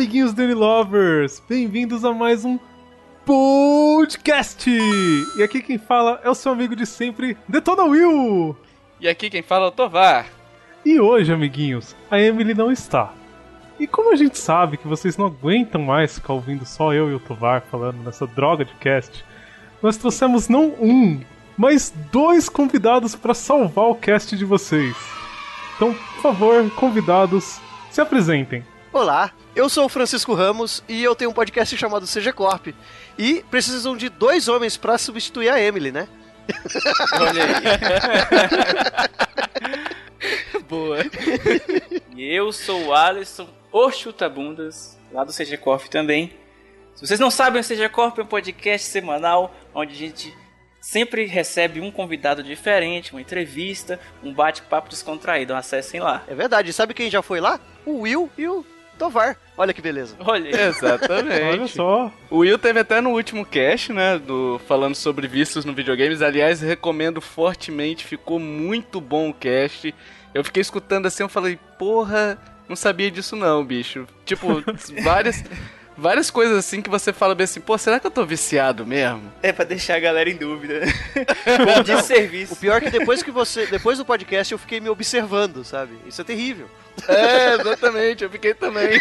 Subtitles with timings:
[0.00, 1.42] amiguinhos Danny Lovers!
[1.46, 2.58] Bem-vindos a mais um
[3.26, 4.70] podcast!
[5.36, 8.56] E aqui quem fala é o seu amigo de sempre, Detona Will!
[8.98, 10.26] E aqui quem fala é o Tovar.
[10.86, 13.12] E hoje, amiguinhos, a Emily não está.
[13.78, 17.14] E como a gente sabe que vocês não aguentam mais ficar ouvindo só eu e
[17.14, 19.22] o Tovar falando nessa droga de cast,
[19.82, 21.20] nós trouxemos não um,
[21.58, 24.96] mas dois convidados para salvar o cast de vocês.
[25.76, 28.64] Então, por favor, convidados, se apresentem.
[28.92, 32.74] Olá, eu sou o Francisco Ramos e eu tenho um podcast chamado Seja Corp.
[33.16, 36.08] E precisam de dois homens para substituir a Emily, né?
[37.20, 37.52] Olha aí.
[40.68, 40.98] Boa.
[42.16, 46.34] E eu sou o Alisson, o Chutabundas, lá do CG Corp também.
[46.96, 50.36] Se vocês não sabem, o CG Corp é um podcast semanal onde a gente
[50.80, 55.54] sempre recebe um convidado diferente, uma entrevista, um bate-papo descontraído.
[55.54, 56.24] Acessem lá.
[56.26, 56.72] É verdade.
[56.72, 57.60] Sabe quem já foi lá?
[57.86, 58.66] O Will e o
[59.00, 59.34] Tovar.
[59.56, 60.14] Olha que beleza.
[60.20, 60.50] Olha.
[60.68, 61.42] Exatamente.
[61.42, 62.12] Olha só.
[62.28, 66.20] O Will teve até no último cast, né, do falando sobre vícios no videogames.
[66.20, 69.94] Aliás, recomendo fortemente, ficou muito bom o cast.
[70.34, 72.36] Eu fiquei escutando assim, eu falei, porra,
[72.68, 74.06] não sabia disso não, bicho.
[74.26, 74.62] Tipo,
[75.02, 75.42] várias
[76.00, 79.30] várias coisas assim que você fala bem assim, pô, será que eu tô viciado mesmo?
[79.42, 80.80] É pra deixar a galera em dúvida.
[81.44, 82.54] Como de serviço.
[82.54, 83.66] O pior é que depois que você.
[83.66, 85.98] Depois do podcast eu fiquei me observando, sabe?
[86.06, 86.68] Isso é terrível.
[87.06, 89.00] É, exatamente, eu fiquei também.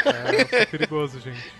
[0.52, 1.52] É, é perigoso, gente.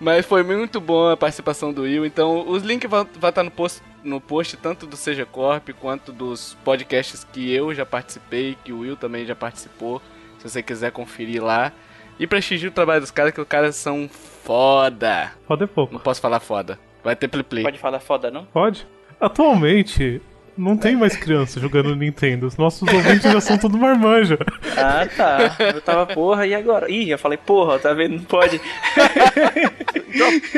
[0.00, 2.04] Mas foi muito bom a participação do Will.
[2.04, 6.12] Então, os links vão, vão estar no post, no post tanto do Seja Corp quanto
[6.12, 10.00] dos podcasts que eu já participei, que o Will também já participou.
[10.38, 11.72] Se você quiser conferir lá.
[12.18, 14.08] E prestigie o trabalho dos caras, que os caras são
[14.44, 15.32] foda.
[15.46, 15.98] Foda é Não pouco.
[16.00, 16.78] posso falar foda.
[17.04, 17.62] Vai ter play play.
[17.64, 18.44] Pode falar foda, não?
[18.46, 18.86] Pode?
[19.20, 20.20] Atualmente,
[20.56, 22.46] não tem mais criança jogando Nintendo.
[22.46, 24.36] Os nossos ouvintes já são tudo marmanja.
[24.76, 25.56] Ah, tá.
[25.74, 26.90] Eu tava, porra, e agora?
[26.90, 28.16] Ih, eu falei, porra, tá vendo?
[28.16, 28.60] Não pode.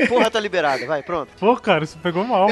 [0.09, 0.87] Porra, tá liberada.
[0.87, 1.29] Vai, pronto.
[1.39, 2.49] Pô, cara, isso pegou mal.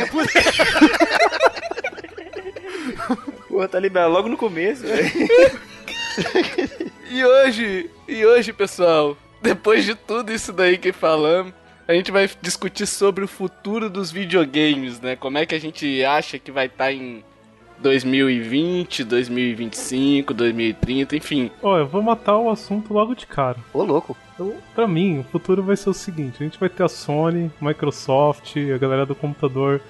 [3.48, 5.10] Porra, tá liberado logo no começo, velho.
[7.10, 11.54] E hoje, e hoje, pessoal, depois de tudo isso daí que falamos,
[11.86, 15.16] a gente vai discutir sobre o futuro dos videogames, né?
[15.16, 17.24] Como é que a gente acha que vai estar em
[17.78, 21.50] 2020, 2025, 2030, enfim.
[21.62, 23.56] Ó, eu vou matar o assunto logo de cara.
[23.72, 24.14] Ô, louco.
[24.34, 27.50] Então, pra mim, o futuro vai ser o seguinte: a gente vai ter a Sony,
[27.58, 29.80] Microsoft, a galera do computador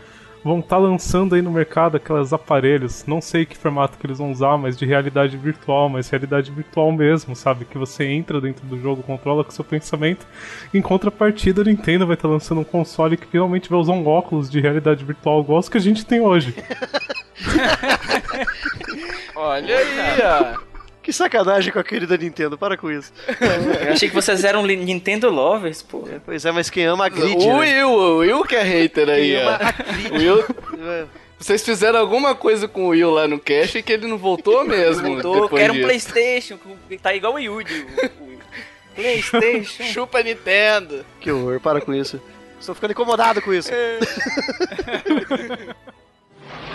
[0.44, 4.30] vão estar lançando aí no mercado aqueles aparelhos, não sei que formato que eles vão
[4.30, 7.64] usar, mas de realidade virtual, mas realidade virtual mesmo, sabe?
[7.64, 10.26] Que você entra dentro do jogo, controla com seu pensamento.
[10.72, 14.50] Em contrapartida, a Nintendo vai estar lançando um console que finalmente vai usar um óculos
[14.50, 16.54] de realidade virtual igual os que a gente tem hoje.
[19.36, 20.77] Olha aí, ó.
[21.08, 22.58] Que sacanagem com a querida Nintendo.
[22.58, 23.10] Para com isso.
[23.86, 26.06] Eu achei que vocês eram Nintendo lovers, pô.
[26.22, 27.82] Pois é, mas quem ama a grid, O né?
[27.82, 29.66] Will, o Will que é hater aí, Quem ama ó.
[29.66, 30.10] a grid.
[30.10, 30.44] O Will,
[30.86, 31.04] É.
[31.40, 35.14] vocês fizeram alguma coisa com o Will lá no cache que ele não voltou mesmo.
[35.22, 35.80] Voltou, quero um.
[35.80, 37.86] Playstation, que tá igual o Yuji.
[37.86, 38.38] o- o-
[38.94, 39.84] Playstation.
[39.90, 41.06] Chupa Nintendo.
[41.22, 42.20] Que horror, para com isso.
[42.60, 43.70] Estou ficando incomodado com isso.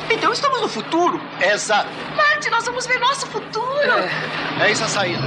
[0.10, 1.20] Então estamos no futuro?
[1.42, 1.90] Exato.
[2.16, 3.92] Marte, nós vamos ver nosso futuro.
[4.62, 5.22] É isso a saída.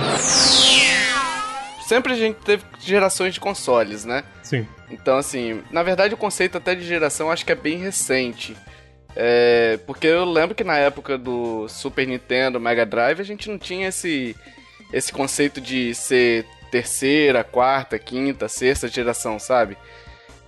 [1.87, 4.25] Sempre a gente teve gerações de consoles, né?
[4.43, 4.67] Sim.
[4.91, 8.57] Então, assim, na verdade o conceito até de geração acho que é bem recente.
[9.15, 13.59] É, porque eu lembro que na época do Super Nintendo, Mega Drive, a gente não
[13.59, 14.37] tinha esse,
[14.93, 19.77] esse conceito de ser terceira, quarta, quinta, sexta geração, sabe?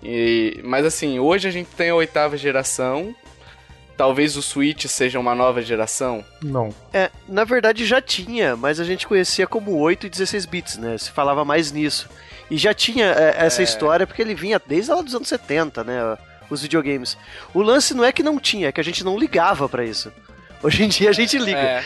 [0.02, 3.14] E, mas assim, hoje a gente tem a oitava geração.
[3.98, 6.24] Talvez o Switch seja uma nova geração.
[6.40, 6.72] Não.
[6.92, 10.96] É, na verdade já tinha, mas a gente conhecia como 8 e 16 bits, né?
[10.96, 12.08] Se falava mais nisso.
[12.48, 16.16] E já tinha é, essa história porque ele vinha desde lá dos anos 70, né?
[16.48, 17.18] Os videogames.
[17.52, 20.12] O lance não é que não tinha, é que a gente não ligava pra isso.
[20.62, 21.58] Hoje em dia a gente liga.
[21.58, 21.84] É,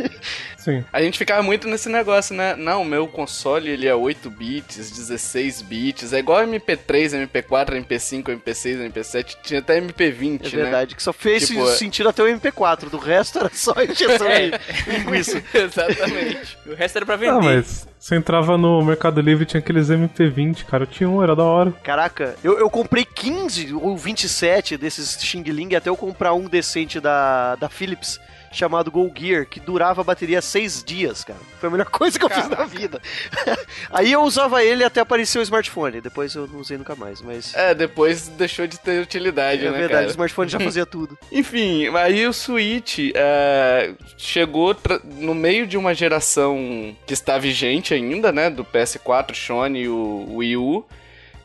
[0.60, 0.84] Sim.
[0.92, 2.54] a gente ficava muito nesse negócio, né?
[2.54, 8.92] Não, meu console ele é 8 bits, 16 bits, é igual MP3, MP4, MP5, MP6,
[8.92, 10.62] MP7, tinha até MP20, É né?
[10.62, 14.26] verdade, que só fez Tipo, isso sentido até o MP4, do resto era só injeção
[14.26, 14.50] É.
[14.50, 15.42] de linguiça.
[15.54, 16.58] Exatamente.
[16.66, 17.32] O resto era pra vender.
[17.32, 20.84] Ah, mas você entrava no Mercado Livre e tinha aqueles MP20, cara.
[20.84, 21.72] Eu tinha um, era da hora.
[21.82, 27.00] Caraca, eu, eu comprei 15 ou 27 desses Xing Ling até eu comprar um decente
[27.00, 28.20] da, da Philips,
[28.52, 31.38] chamado Go Gear, que durava a bateria seis dias, cara.
[31.58, 33.00] Foi a melhor coisa que eu fiz na vida.
[33.90, 36.00] Aí eu usava ele até aparecer o smartphone.
[36.00, 37.54] Depois eu não usei nunca mais, mas.
[37.54, 40.06] É, depois deixou de ter utilidade, É né, verdade, cara?
[40.08, 41.16] o smartphone já fazia tudo.
[41.30, 48.32] Enfim, aí o Switch é, chegou no meio de uma geração que está vigente ainda,
[48.32, 48.50] né?
[48.50, 50.84] Do PS4, Sony e o Wii U.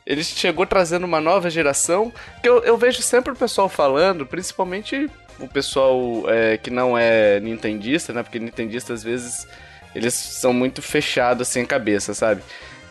[0.06, 5.10] Ele chegou trazendo uma nova geração que eu, eu vejo sempre o pessoal falando, principalmente
[5.40, 8.24] o pessoal é, que não é nintendista, né?
[8.24, 9.48] Porque nintendista às vezes
[9.94, 12.42] eles são muito fechados assim a cabeça, sabe?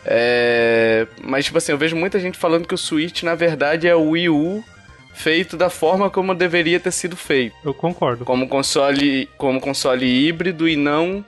[0.05, 3.95] É, mas tipo assim, eu vejo muita gente falando que o Switch na verdade é
[3.95, 4.63] o Wii U
[5.13, 8.25] feito da forma como deveria ter sido feito Eu concordo.
[8.25, 11.23] como console, como console híbrido e não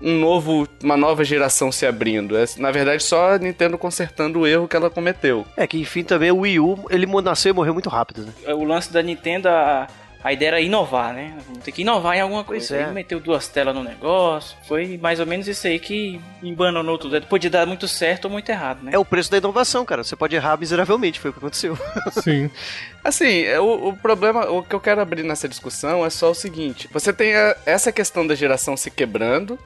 [0.00, 2.36] um novo, uma nova geração se abrindo.
[2.36, 5.46] É, na verdade, só a Nintendo consertando o erro que ela cometeu.
[5.56, 8.54] É que enfim também o Wii U, ele nasceu e morreu muito rápido, né?
[8.54, 9.86] O lance da Nintendo, a,
[10.24, 11.36] a ideia era inovar, né?
[11.46, 12.82] Vamos ter que inovar em alguma Pois coisa.
[12.82, 12.86] é.
[12.86, 14.56] Aí meteu duas telas no negócio.
[14.66, 17.20] Foi mais ou menos isso aí que embananou tudo.
[17.26, 18.92] Podia dar muito certo ou muito errado, né?
[18.94, 20.02] É o preço da inovação, cara.
[20.02, 21.76] Você pode errar miseravelmente, foi o que aconteceu.
[22.24, 22.50] Sim.
[23.04, 26.34] Assim, é, o, o problema, o que eu quero abrir nessa discussão é só o
[26.34, 29.58] seguinte: você tem a- essa questão da geração se quebrando.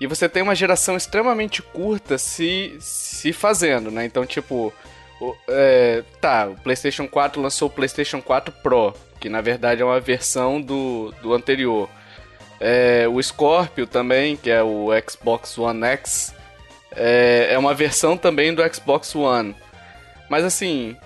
[0.00, 4.02] E você tem uma geração extremamente curta se, se fazendo, né?
[4.06, 4.72] Então, tipo,
[5.20, 9.84] o- é, tá, o PlayStation 4 lançou o PlayStation 4 Pro, que na verdade é
[9.84, 11.88] uma versão do, do anterior.
[12.58, 16.34] É, o Scorpio também, que é o Xbox One X,
[16.94, 19.54] é, é uma versão também do Xbox One.
[20.28, 20.96] Mas assim,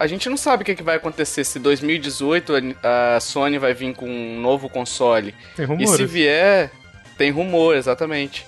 [0.00, 2.52] a gente não sabe o que, que vai acontecer se 2018
[2.82, 5.34] a, Sony vai vir com um novo console.
[5.56, 5.90] Tem E rumores.
[5.90, 6.70] se vier,
[7.18, 8.46] tem rumor, exatamente.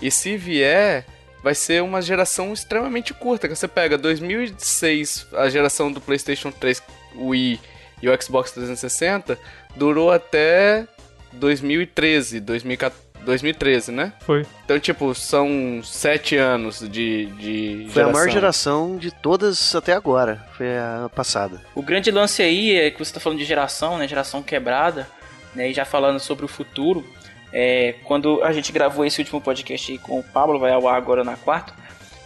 [0.00, 1.04] E se vier,
[1.42, 3.48] vai ser uma geração extremamente curta.
[3.48, 6.82] que Você pega 2006, a geração do PlayStation 3,
[7.16, 7.60] Wii
[8.02, 9.38] e o Xbox 360,
[9.76, 10.86] durou até
[11.32, 14.12] 2013, 2014, 2013, né?
[14.20, 14.46] Foi.
[14.64, 20.46] Então, tipo, são sete anos de, de Foi a maior geração de todas até agora.
[20.56, 21.60] Foi a passada.
[21.74, 24.06] O grande lance aí é que você tá falando de geração, né?
[24.06, 25.08] Geração quebrada,
[25.54, 25.70] né?
[25.70, 27.04] E já falando sobre o futuro.
[27.52, 30.96] É, quando a gente gravou esse último podcast aí com o Pablo, vai ao ar
[30.96, 31.72] agora na quarta,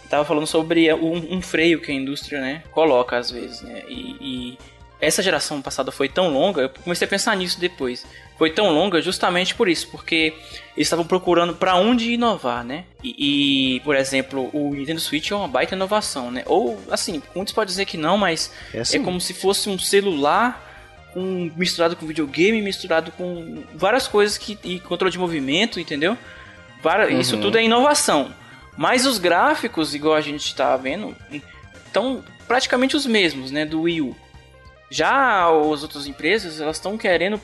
[0.09, 3.83] tava falando sobre um, um freio que a indústria, né, coloca às vezes, né?
[3.87, 4.57] E, e
[4.99, 8.05] essa geração passada foi tão longa, eu comecei a pensar nisso depois.
[8.37, 10.33] Foi tão longa justamente por isso, porque
[10.75, 12.85] eles estavam procurando para onde inovar, né?
[13.03, 16.43] E, e, por exemplo, o Nintendo Switch é uma baita inovação, né?
[16.45, 19.03] Ou assim, muitos podem dizer que não, mas É é assim.
[19.03, 20.72] como se fosse um celular
[21.13, 26.17] com, misturado com videogame, misturado com várias coisas que e controle de movimento, entendeu?
[26.81, 28.33] Vari- Isso tudo é inovação.
[28.75, 31.15] Mas os gráficos, igual a gente está vendo,
[31.85, 34.15] estão praticamente os mesmos, né, do Wii U.
[34.89, 37.39] Já as outras empresas, elas estão querendo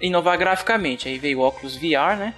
[0.00, 1.08] inovar graficamente.
[1.08, 2.34] Aí veio o óculos VR, né?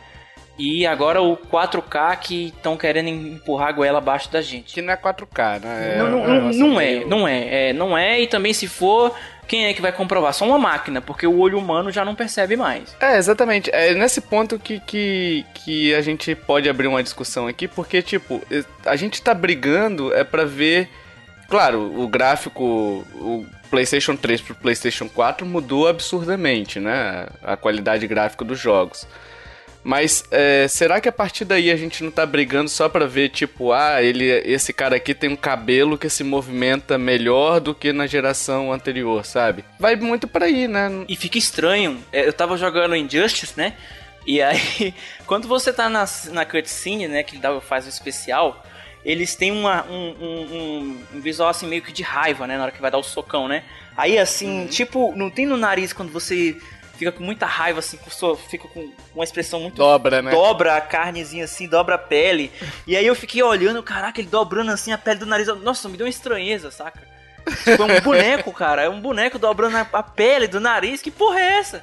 [0.58, 4.75] E agora o 4K que estão querendo empurrar a goela abaixo da gente.
[4.75, 5.96] Que não é 4K, né?
[5.99, 9.14] Não, É não, não, não é, não é, é, não é, e também se for,
[9.50, 10.32] quem é que vai comprovar?
[10.32, 12.94] Só uma máquina, porque o olho humano já não percebe mais.
[13.00, 13.69] É, exatamente.
[13.75, 18.41] É nesse ponto que, que, que a gente pode abrir uma discussão aqui, porque, tipo,
[18.86, 20.89] a gente tá brigando é pra ver.
[21.48, 27.27] Claro, o gráfico, o PlayStation 3 pro PlayStation 4 mudou absurdamente, né?
[27.43, 29.05] A qualidade gráfica dos jogos.
[29.82, 33.31] Mas é, será que a partir daí a gente não tá brigando só pra ver,
[33.31, 37.93] tipo, ah, ele, esse cara aqui tem um cabelo que se movimenta melhor do que
[37.93, 39.65] na geração anterior, sabe?
[39.79, 40.91] Vai muito pra aí, né?
[41.08, 43.72] E fica estranho, é, eu tava jogando Injustice, né?
[44.27, 44.93] E aí,
[45.27, 48.63] quando você tá na, na cutscene, né, que dá, faz o especial,
[49.03, 52.65] eles têm uma, um, um, um- um visual assim meio que de raiva, né, na
[52.65, 53.63] hora que vai dar o socão, né?
[53.96, 56.55] Aí assim, tipo, não tem no nariz quando você
[57.01, 60.31] fica com muita raiva, assim, com sua- fica com uma expressão muito Dobra, né?
[60.31, 62.53] dobra a carnezinha assim, dobra a pele.
[62.87, 65.49] E aí eu fiquei olhando, caraca, ele dobrando assim a pele do nariz.
[65.63, 67.01] Nossa, me deu uma estranheza, saca?
[67.65, 68.83] Tipo, é um boneco, cara.
[68.83, 71.01] É um boneco dobrando a, a pele do nariz.
[71.01, 71.83] Que porra é essa?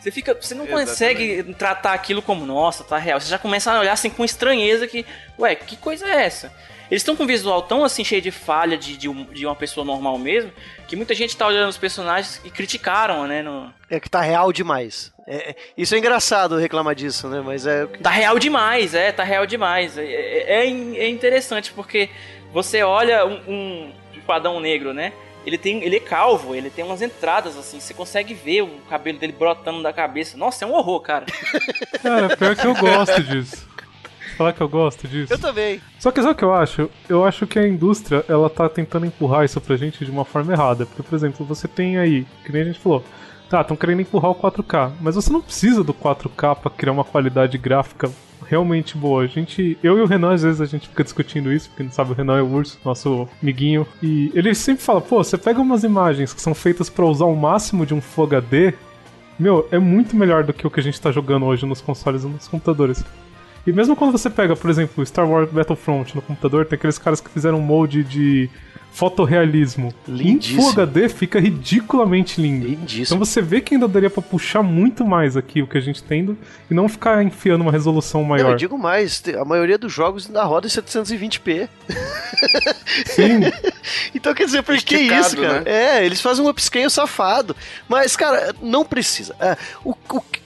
[0.00, 0.34] Você fica.
[0.34, 3.20] Você não consegue tratar aquilo como, nossa, tá real.
[3.20, 5.06] Você já começa a olhar assim com estranheza que.
[5.38, 6.52] Ué, que coisa é essa?
[6.90, 9.54] Eles estão com um visual tão assim cheio de falha de, de, um- de uma
[9.56, 10.52] pessoa normal mesmo,
[10.86, 13.42] que muita gente tá olhando os personagens e criticaram, né?
[13.42, 15.12] No, É que tá real demais.
[15.26, 17.42] É- é- isso é engraçado reclamar disso, né?
[17.44, 17.86] Mas é.
[17.86, 19.98] Tá real demais, é, tá real demais.
[19.98, 22.08] É, é, é é interessante porque
[22.52, 23.92] você olha um, um
[24.32, 25.12] Adão Negro, né?
[25.44, 29.16] Ele tem, ele é calvo, ele tem umas entradas assim, você consegue ver o cabelo
[29.18, 30.36] dele brotando da cabeça.
[30.36, 31.24] Nossa, é um horror, cara.
[32.02, 33.68] Cara, pior que eu gosto disso.
[34.36, 35.32] Falar que eu gosto disso.
[35.32, 35.80] Eu também.
[35.98, 36.90] Só que sabe o que eu acho?
[37.08, 40.52] Eu acho que a indústria, ela tá tentando empurrar isso pra gente de uma forma
[40.52, 40.84] errada.
[40.86, 43.02] Porque, por exemplo, você tem aí, que nem a gente falou,
[43.48, 47.04] Tá, estão querendo empurrar o 4K, mas você não precisa do 4K para criar uma
[47.04, 48.10] qualidade gráfica
[48.44, 49.22] realmente boa.
[49.22, 51.92] A gente, eu e o Renan, às vezes a gente fica discutindo isso, porque não
[51.92, 55.60] sabe, o Renan é o urso, nosso amiguinho, e ele sempre fala: pô, você pega
[55.60, 58.74] umas imagens que são feitas para usar o máximo de um Full HD,
[59.38, 62.24] meu, é muito melhor do que o que a gente tá jogando hoje nos consoles
[62.24, 63.04] e nos computadores.
[63.66, 67.20] E mesmo quando você pega, por exemplo, Star Wars Battlefront no computador, tem aqueles caras
[67.20, 68.48] que fizeram um molde de
[68.96, 69.92] fotorrealismo.
[70.08, 70.58] Lindíssimo.
[70.58, 72.66] Em Full HD fica ridiculamente lindo.
[72.66, 73.04] Lindíssimo.
[73.04, 76.02] Então você vê que ainda daria pra puxar muito mais aqui o que a gente
[76.02, 76.36] tem
[76.70, 78.52] e não ficar enfiando uma resolução Não, maior.
[78.52, 81.68] eu digo mais, a maioria dos jogos ainda roda em 720p.
[83.06, 83.40] Sim,
[84.14, 85.60] Então quer dizer, por que isso, cara?
[85.60, 85.70] né?
[85.70, 87.54] É, eles fazem um upscale safado.
[87.88, 89.36] Mas, cara, não precisa.
[89.38, 89.94] É, o-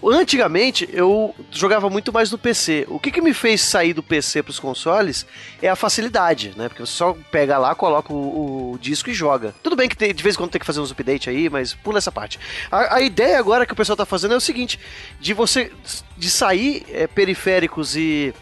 [0.02, 2.84] o- antigamente, eu jogava muito mais no PC.
[2.88, 5.24] O que, que me fez sair do PC pros consoles
[5.62, 6.68] é a facilidade, né?
[6.68, 8.16] Porque você só pega lá, coloca o,
[8.74, 9.54] o disco e joga.
[9.62, 11.74] Tudo bem que tem- de vez em quando tem que fazer uns updates aí, mas
[11.74, 12.38] pula essa parte.
[12.70, 14.78] A, a ideia agora que o pessoal tá fazendo é o seguinte:
[15.20, 15.70] de você
[16.16, 18.34] de sair é, periféricos e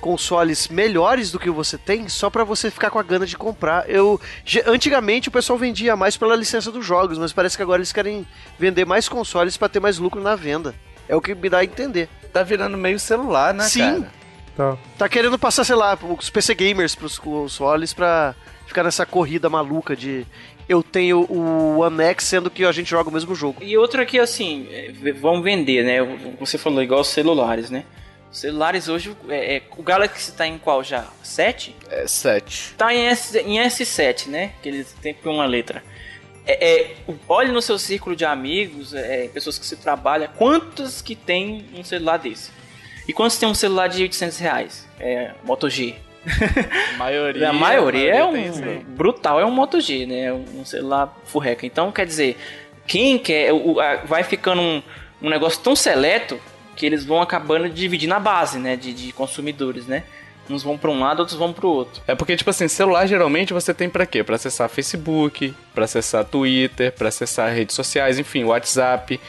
[0.00, 3.88] consoles melhores do que você tem só pra você ficar com a gana de comprar.
[3.88, 4.20] Eu
[4.66, 8.26] antigamente o pessoal vendia mais pela licença dos jogos, mas parece que agora eles querem
[8.58, 10.74] vender mais consoles pra ter mais lucro na venda.
[11.08, 12.08] É o que me dá a entender.
[12.32, 13.80] Tá virando meio celular, né, Sim.
[14.00, 14.12] cara?
[14.56, 14.76] Tá.
[14.98, 18.34] Tá querendo passar, sei lá, os PC gamers pros consoles pra
[18.66, 20.26] ficar nessa corrida maluca de
[20.68, 23.62] eu tenho o One X sendo que a gente joga o mesmo jogo.
[23.62, 26.36] E outra que, assim, é, vão vender, né?
[26.40, 27.84] Você falou igual os celulares, né?
[28.30, 31.06] Os celulares hoje, é, é, o Galaxy tá em qual já?
[31.22, 31.76] 7?
[31.90, 32.74] É 7.
[32.78, 34.52] Tá em, S, em S7, né?
[34.62, 35.82] Que eles têm que uma letra.
[36.46, 36.96] É, é,
[37.28, 41.84] olhe no seu círculo de amigos, é, pessoas que se trabalham, quantos que tem um
[41.84, 42.50] celular desse?
[43.06, 44.88] E quantos tem um celular de 800 reais?
[45.00, 45.94] É, Moto G.
[46.94, 50.32] A maioria, A maioria é um brutal, é um Moto G, né?
[50.32, 51.66] Um celular furreca.
[51.66, 52.36] Então, quer dizer,
[52.86, 54.82] quem quer, o- a- vai ficando um,
[55.20, 56.38] um negócio tão seleto
[56.76, 58.76] que eles vão acabando dividindo a base, né?
[58.76, 60.04] De, de consumidores, né?
[60.48, 62.02] Uns vão para um lado, outros vão para o outro.
[62.06, 64.22] É porque, tipo assim, celular geralmente você tem pra quê?
[64.24, 69.20] Pra acessar Facebook, pra acessar Twitter, pra acessar redes sociais, enfim, WhatsApp.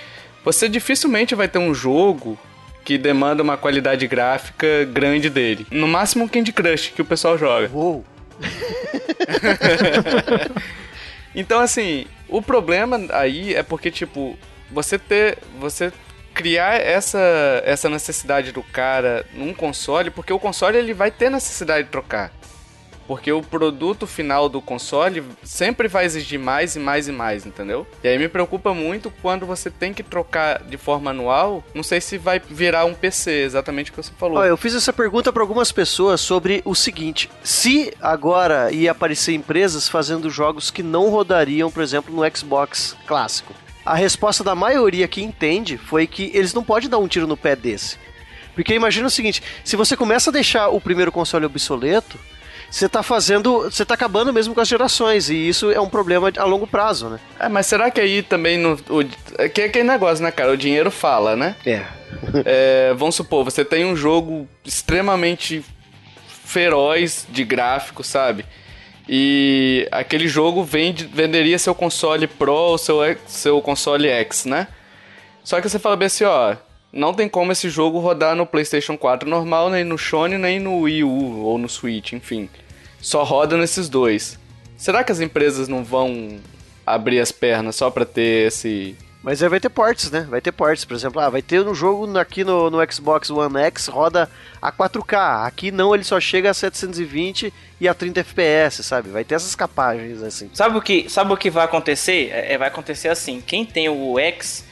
[0.43, 2.37] Você dificilmente vai ter um jogo
[2.83, 5.65] que demanda uma qualidade gráfica grande dele.
[5.71, 7.69] No máximo um Candy Crush que o pessoal joga.
[7.73, 8.03] Uou!
[11.35, 14.37] Então, assim, o problema aí é porque, tipo,
[14.71, 15.37] você ter.
[15.59, 15.91] Você
[16.33, 21.85] criar essa, essa necessidade do cara num console, porque o console ele vai ter necessidade
[21.85, 22.31] de trocar.
[23.07, 27.85] Porque o produto final do console sempre vai exigir mais e mais e mais, entendeu?
[28.03, 31.63] E aí me preocupa muito quando você tem que trocar de forma anual.
[31.73, 34.37] Não sei se vai virar um PC, exatamente o que você falou.
[34.37, 39.33] Ó, eu fiz essa pergunta para algumas pessoas sobre o seguinte: se agora ia aparecer
[39.33, 43.53] empresas fazendo jogos que não rodariam, por exemplo, no Xbox clássico.
[43.85, 47.35] A resposta da maioria que entende foi que eles não podem dar um tiro no
[47.35, 47.97] pé desse.
[48.55, 52.17] Porque imagina o seguinte: se você começa a deixar o primeiro console obsoleto,
[52.73, 53.61] você tá fazendo.
[53.61, 57.07] Você tá acabando mesmo com as gerações, e isso é um problema a longo prazo,
[57.07, 57.19] né?
[57.39, 58.73] É, mas será que aí também no.
[58.89, 59.05] O,
[59.37, 60.51] é que é aquele negócio, né, cara?
[60.51, 61.55] O dinheiro fala, né?
[61.65, 61.83] É.
[62.45, 65.63] É, vamos supor, você tem um jogo extremamente
[66.27, 68.45] feroz de gráfico, sabe?
[69.09, 74.67] E aquele jogo vende, venderia seu console Pro ou seu, seu console X, né?
[75.43, 76.55] Só que você fala bem assim, ó,
[76.91, 80.81] não tem como esse jogo rodar no PlayStation 4 normal, nem no Sony, nem no
[80.81, 82.47] Wii U ou no Switch, enfim.
[83.03, 84.39] Só roda nesses dois.
[84.77, 86.39] Será que as empresas não vão
[86.85, 90.25] abrir as pernas só pra ter esse Mas aí vai ter ports, né?
[90.29, 93.57] Vai ter ports, por exemplo, ah, vai ter um jogo aqui no, no Xbox One
[93.57, 94.29] X roda
[94.61, 95.45] a 4K.
[95.45, 99.09] Aqui não, ele só chega a 720 e a 30 FPS, sabe?
[99.09, 100.49] Vai ter essas capagens assim.
[100.53, 102.29] Sabe o que, sabe o que vai acontecer?
[102.31, 104.63] É, é, vai acontecer assim: quem tem o X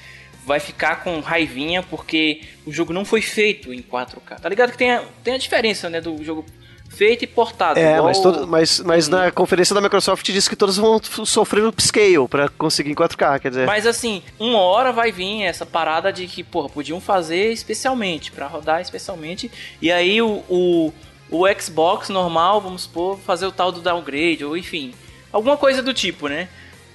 [0.46, 4.40] vai ficar com raivinha porque o jogo não foi feito em 4K.
[4.40, 6.46] Tá ligado que tem a, tem a diferença, né, do jogo
[6.92, 7.80] feito e portado.
[7.80, 11.66] É, igual mas, todo, mas, mas na conferência da Microsoft disse que todos vão sofrer
[11.66, 13.66] upscale pra conseguir em 4K, quer dizer.
[13.66, 18.46] Mas assim, uma hora vai vir essa parada de que, porra, podiam fazer especialmente, pra
[18.48, 19.50] rodar especialmente.
[19.82, 20.94] E aí o, o,
[21.30, 24.94] o Xbox normal, vamos supor, fazer o tal do downgrade, ou enfim,
[25.32, 26.50] alguma coisa do tipo, né?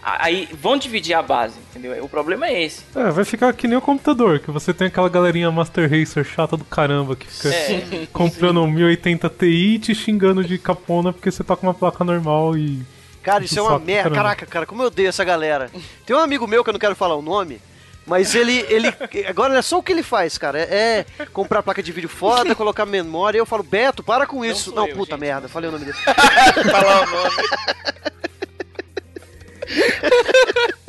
[0.09, 2.05] Aí vão dividir a base, entendeu?
[2.05, 2.83] O problema é esse.
[2.95, 6.57] É, vai ficar que nem o computador, que você tem aquela galerinha Master Racer chata
[6.57, 8.07] do caramba que fica É.
[8.13, 12.05] comprando um 1080 Ti e te xingando de capona porque você tá com uma placa
[12.05, 12.83] normal e.
[13.21, 14.11] Cara, isso é uma merda.
[14.15, 15.69] Caraca, cara, como eu odeio essa galera.
[16.07, 17.61] Tem um amigo meu que eu não quero falar o nome.
[18.07, 18.95] Mas ele, ele.
[19.29, 20.61] Agora é só o que ele faz, cara.
[20.61, 23.39] É comprar placa de vídeo foda, colocar memória.
[23.39, 24.67] E eu falo, Beto, para com isso.
[24.71, 25.21] sou Não, eu, puta gente.
[25.23, 25.97] merda, falei o nome dele.
[26.71, 27.37] falar o nome.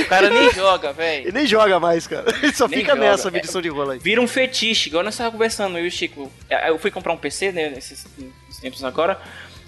[0.00, 1.24] O cara nem joga, velho.
[1.24, 2.34] Ele nem joga mais, cara.
[2.42, 3.06] Ele só Nem fica joga.
[3.10, 3.98] nessa É- medição de rola aí.
[3.98, 6.32] Vira um fetiche, igual nós estávamos conversando, eu e o Chico.
[6.48, 9.20] É, Eu fui comprar um PC, né, nesses, nesses tempos agora.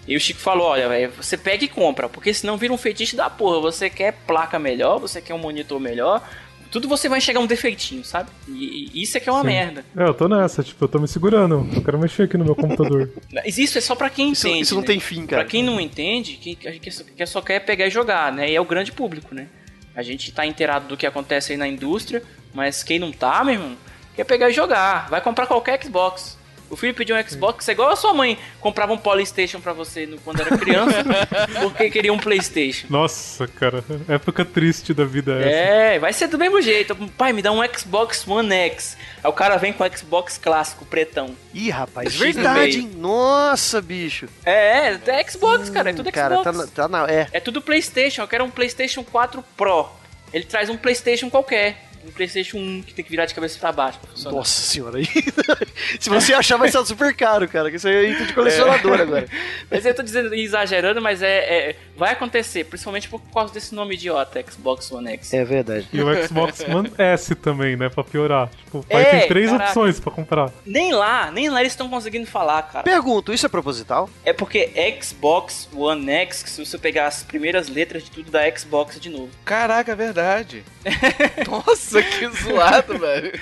[0.09, 3.15] E o Chico falou: Olha, velho, você pega e compra, porque senão vira um fetiche
[3.15, 3.61] da porra.
[3.61, 6.27] Você quer placa melhor, você quer um monitor melhor,
[6.77, 8.29] tudo você vai enxergar um defeitinho, sabe?
[8.47, 9.47] E, e isso é que é uma Sim.
[9.47, 9.83] merda.
[9.97, 11.67] É, eu tô nessa, tipo, eu tô me segurando.
[11.75, 13.11] Eu quero mexer aqui no meu computador.
[13.33, 14.63] Mas Isso é só pra quem Isso, entende.
[14.63, 14.87] isso não né?
[14.89, 15.43] tem fim, cara.
[15.43, 18.51] Pra quem não entende, que, que, que só- que só quer pegar e jogar, né?
[18.51, 19.47] E é o grande público, né?
[19.95, 23.55] A gente tá inteirado do que acontece aí na indústria, mas quem não tá, meu
[23.55, 23.75] irmão,
[24.15, 25.09] quer pegar e jogar.
[25.09, 26.37] Vai comprar qualquer Xbox.
[26.69, 30.09] O filho pediu um Xbox, é igual a sua mãe comprava um Polystation pra você
[30.25, 31.05] quando era criança,
[31.63, 32.87] porque queria um Playstation.
[32.91, 35.49] Nossa, cara, época triste da vida é essa.
[35.49, 36.95] É, vai ser do mesmo jeito.
[37.17, 38.97] Pai, me dá um Xbox One X.
[39.23, 41.37] Aí o cara vem com o Xbox clássico, pretão.
[41.55, 42.91] Ih, rapaz, X verdade, hein?
[42.97, 44.29] Nossa, bicho.
[44.45, 46.15] É, é, é Xbox, cara, é tudo Xbox.
[46.15, 47.29] Cara, tá na, tá na- É.
[47.33, 48.23] É tudo PlayStation.
[48.23, 49.89] Eu quero um PlayStation 4 Pro.
[50.33, 51.86] Ele traz um PlayStation qualquer.
[52.07, 54.37] Um PlayStation 1 que tem que virar de cabeça pra baixo pra funcionar.
[54.37, 55.07] Nossa senhora aí.
[56.01, 57.71] Se você achar, vai ser super caro, cara.
[57.71, 59.27] Que isso aí é item de colecionador agora.
[59.71, 61.39] Mas eu tô dizendo exagerando, mas é,
[61.71, 65.33] é- vai acontecer, principalmente por causa desse nome idiota, Xbox One X.
[65.35, 65.89] É verdade.
[65.93, 67.89] E o Xbox One S também, né?
[67.89, 68.49] Pra piorar.
[68.65, 69.71] Tipo, vai É, ter três caraca.
[69.71, 70.53] opções pra comprar.
[70.65, 72.85] Nem lá, nem lá eles estão conseguindo falar, cara.
[72.85, 74.09] Pergunto, isso é proposital?
[74.25, 74.71] É porque
[75.03, 79.31] Xbox One X, se você pegar as primeiras letras de tudo da Xbox de novo.
[79.45, 80.63] Caraca, é verdade.
[81.49, 83.33] Nossa, que zoado, velho.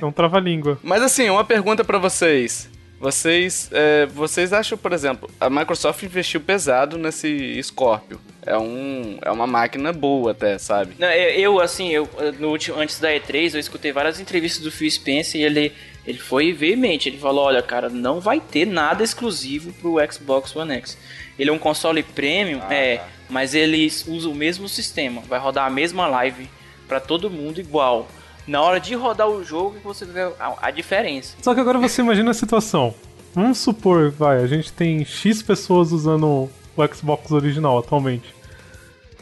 [0.00, 0.78] É um trava-língua.
[0.82, 2.68] Mas assim, uma pergunta pra vocês.
[3.00, 8.20] Vocês, é, vocês acham, por exemplo, a Microsoft investiu pesado nesse Scorpio.
[8.44, 10.94] É, um, é uma máquina boa até, sabe?
[10.98, 12.08] Não, eu, assim, eu
[12.40, 15.72] no último, antes da E3, eu escutei várias entrevistas do Phil Spencer e ele,
[16.04, 17.08] ele foi veemente.
[17.08, 20.98] Ele falou: olha, cara, não vai ter nada exclusivo pro Xbox One X.
[21.38, 25.70] Ele é um console premium, é, mas ele usa o mesmo sistema, vai rodar a
[25.70, 26.48] mesma live
[26.88, 28.08] pra todo mundo igual.
[28.46, 31.36] Na hora de rodar o jogo, que você vê a, a diferença.
[31.42, 32.94] Só que agora você imagina a situação.
[33.34, 38.34] Vamos supor, vai, a gente tem X pessoas usando o Xbox original atualmente.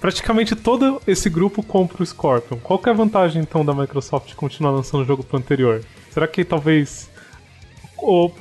[0.01, 2.59] Praticamente todo esse grupo compra o Scorpion.
[2.59, 5.83] Qual é a vantagem então da Microsoft continuar lançando o jogo pro anterior?
[6.11, 7.11] Será que talvez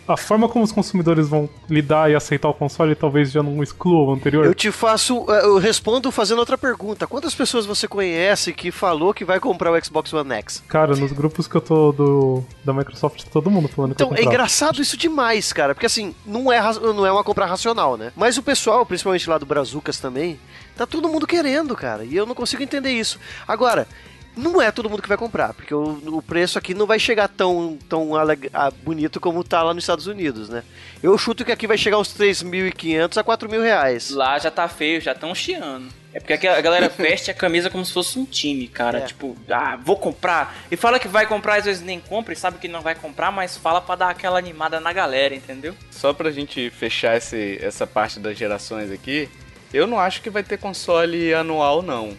[0.07, 4.09] a forma como os consumidores vão lidar e aceitar o console talvez já não exclua
[4.09, 4.45] o anterior?
[4.45, 5.25] Eu te faço.
[5.29, 7.07] eh, Eu respondo fazendo outra pergunta.
[7.07, 10.63] Quantas pessoas você conhece que falou que vai comprar o Xbox One X?
[10.67, 14.13] Cara, nos grupos que eu tô do, da Microsoft, tá todo mundo falando Então, que
[14.13, 14.33] é vai comprar.
[14.35, 15.73] engraçado isso demais, cara.
[15.73, 18.11] Porque assim, não é, não é uma compra racional, né?
[18.15, 20.39] Mas o pessoal, principalmente lá do Brazucas também,
[20.75, 22.03] tá todo mundo querendo, cara.
[22.03, 23.19] E eu não consigo entender isso.
[23.47, 23.87] Agora,
[24.35, 27.27] não é todo mundo que vai comprar, porque o, o preço aqui não vai chegar
[27.27, 30.63] tão, tão aleg- ah, bonito como tá lá nos Estados Unidos, né?
[31.01, 34.09] Eu chuto que aqui vai chegar aos 3.500 a 4 mil reais.
[34.09, 35.87] Lá já tá feio, já tão chiando.
[36.13, 38.99] É porque aqui a galera veste a camisa como se fosse um time, cara.
[38.99, 39.01] É.
[39.01, 40.55] Tipo, ah, vou comprar.
[40.71, 43.31] E fala que vai comprar, às vezes nem compra e sabe que não vai comprar,
[43.31, 45.75] mas fala pra dar aquela animada na galera, entendeu?
[45.91, 49.29] Só pra gente fechar esse, essa parte das gerações aqui,
[49.73, 52.15] eu não acho que vai ter console anual, não.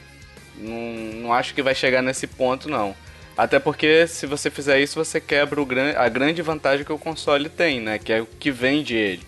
[0.58, 2.94] Não, não acho que vai chegar nesse ponto, não.
[3.36, 6.98] Até porque se você fizer isso, você quebra o gran a grande vantagem que o
[6.98, 7.98] console tem, né?
[7.98, 9.22] Que é o que vende ele.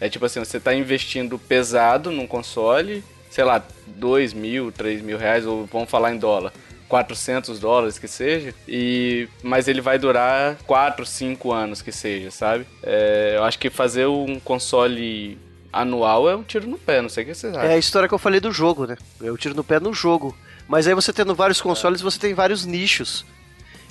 [0.00, 5.16] É tipo assim, você tá investindo pesado num console, sei lá, 2 mil, 3 mil
[5.16, 6.52] reais, ou vamos falar em dólar.
[6.88, 12.66] 400 dólares que seja, e mas ele vai durar 4, 5 anos que seja, sabe?
[12.82, 15.38] É, eu acho que fazer um console
[15.72, 17.68] anual é um tiro no pé, não sei o que vocês acham.
[17.68, 18.96] É a história que eu falei do jogo, né?
[19.20, 20.36] Eu tiro no pé no jogo.
[20.68, 23.24] Mas aí você tendo vários consoles, você tem vários nichos.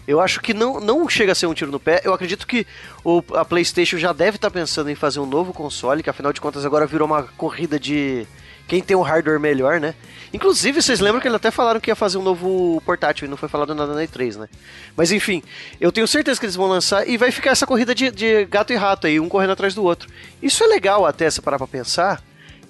[0.08, 2.02] Eu acho que não, não chega a ser um tiro no pé.
[2.04, 2.68] Eu acredito que
[3.04, 6.42] o, a PlayStation já deve estar pensando em fazer um novo console, que afinal de
[6.42, 8.28] contas agora virou uma corrida de
[8.68, 9.94] quem tem um hardware melhor, né?
[10.34, 13.38] Inclusive, vocês lembram que eles até falaram que ia fazer um novo portátil e não
[13.38, 14.50] foi falado nada na E3, né?
[14.96, 15.44] Mas enfim,
[15.80, 18.74] eu tenho certeza que eles vão lançar e vai ficar essa corrida de, de gato
[18.74, 20.10] e rato aí, um correndo atrás do outro.
[20.42, 22.22] Isso é legal até se parar pra pensar,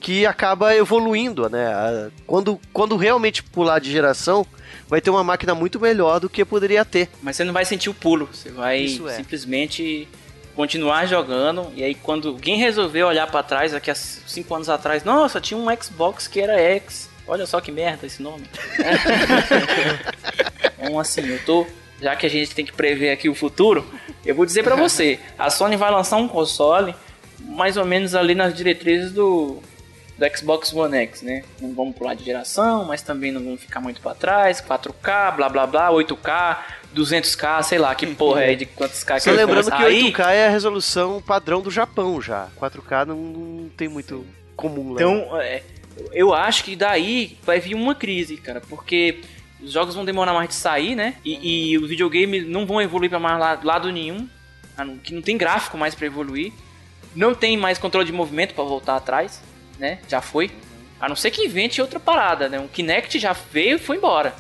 [0.04, 2.12] que acaba evoluindo, né?
[2.28, 4.46] Quando, quando realmente pular de geração,
[4.86, 7.10] vai ter uma máquina muito melhor do que poderia ter.
[7.22, 9.16] Mas você não vai sentir o pulo, você vai Isso é.
[9.16, 10.06] simplesmente
[10.58, 11.72] continuar jogando.
[11.74, 15.58] E aí, quando alguém resolver olhar pra trás, daqui a 5 anos atrás, nossa, tinha
[15.58, 17.10] um Xbox que era X.
[17.26, 18.44] Olha só que merda esse nome.
[20.78, 21.66] então, assim, eu tô.
[22.02, 23.88] Já que a gente tem que prever aqui o futuro,
[24.26, 26.94] eu vou dizer pra você: a Sony vai lançar um console
[27.40, 29.62] mais ou menos ali nas diretrizes do,
[30.30, 31.44] do Xbox One X, né?
[31.62, 34.62] Não vamos pular de geração, mas também não vamos ficar muito pra trás.
[34.62, 36.58] 4K, blá blá blá, 8K,
[36.96, 39.86] 200K, sei lá, que porra é de quantos K que Só lembrando que lançar.
[39.88, 42.48] Aí, 8K é a resolução padrão do Japão já.
[42.60, 45.02] 4K não, não tem muito comum lá.
[45.02, 45.64] Então, é,
[46.12, 49.22] eu acho que daí vai vir uma crise, cara, porque
[49.62, 51.16] os jogos vão demorar mais de sair, né?
[51.26, 54.28] E, e os videogames não vão evoluir pra mais la- lado nenhum.
[55.04, 56.52] Que não tem gráfico mais pra evoluir.
[57.16, 59.40] Não tem mais controle de movimento pra voltar atrás,
[59.84, 60.00] né?
[60.08, 60.50] Já foi.
[61.00, 62.58] A não ser que invente outra parada, né?
[62.58, 64.34] Um Kinect já veio e foi embora.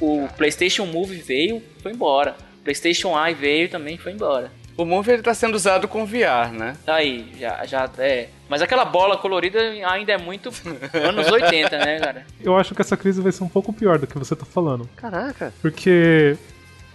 [0.00, 2.36] O PlayStation Move veio, foi embora.
[2.60, 4.52] O PlayStation Eye veio também foi embora.
[4.76, 6.76] O Move ele tá sendo usado com VR, né?
[6.86, 8.28] Aí, já, já é.
[8.48, 10.50] Mas aquela bola colorida ainda é muito
[10.92, 12.26] anos 80, né, cara?
[12.40, 14.88] Eu acho que essa crise vai ser um pouco pior do que você tá falando.
[14.96, 15.52] Caraca.
[15.60, 16.36] Porque.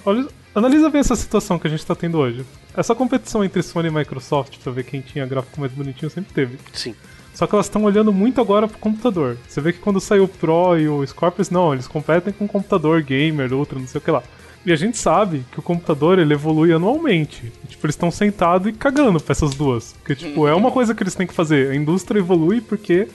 [0.06, 2.46] Olha, analisa bem essa situação que a gente tá tendo hoje.
[2.76, 6.58] Essa competição entre Sony e Microsoft pra ver quem tinha gráfico mais bonitinho sempre teve.
[6.74, 6.96] Sim.
[7.34, 9.38] Só que elas estão olhando muito agora pro computador.
[9.48, 12.50] Você vê que quando saiu o Pro e o Scorpius, não, eles competem com o
[12.50, 14.24] computador gamer, Ultra, não sei o que lá.
[14.66, 17.52] E a gente sabe que o computador ele evolui anualmente.
[17.64, 19.94] E, tipo, eles estão sentados e cagando pra essas duas.
[19.94, 21.72] Porque, tipo, é uma coisa que eles têm que fazer.
[21.72, 23.08] A indústria evolui porque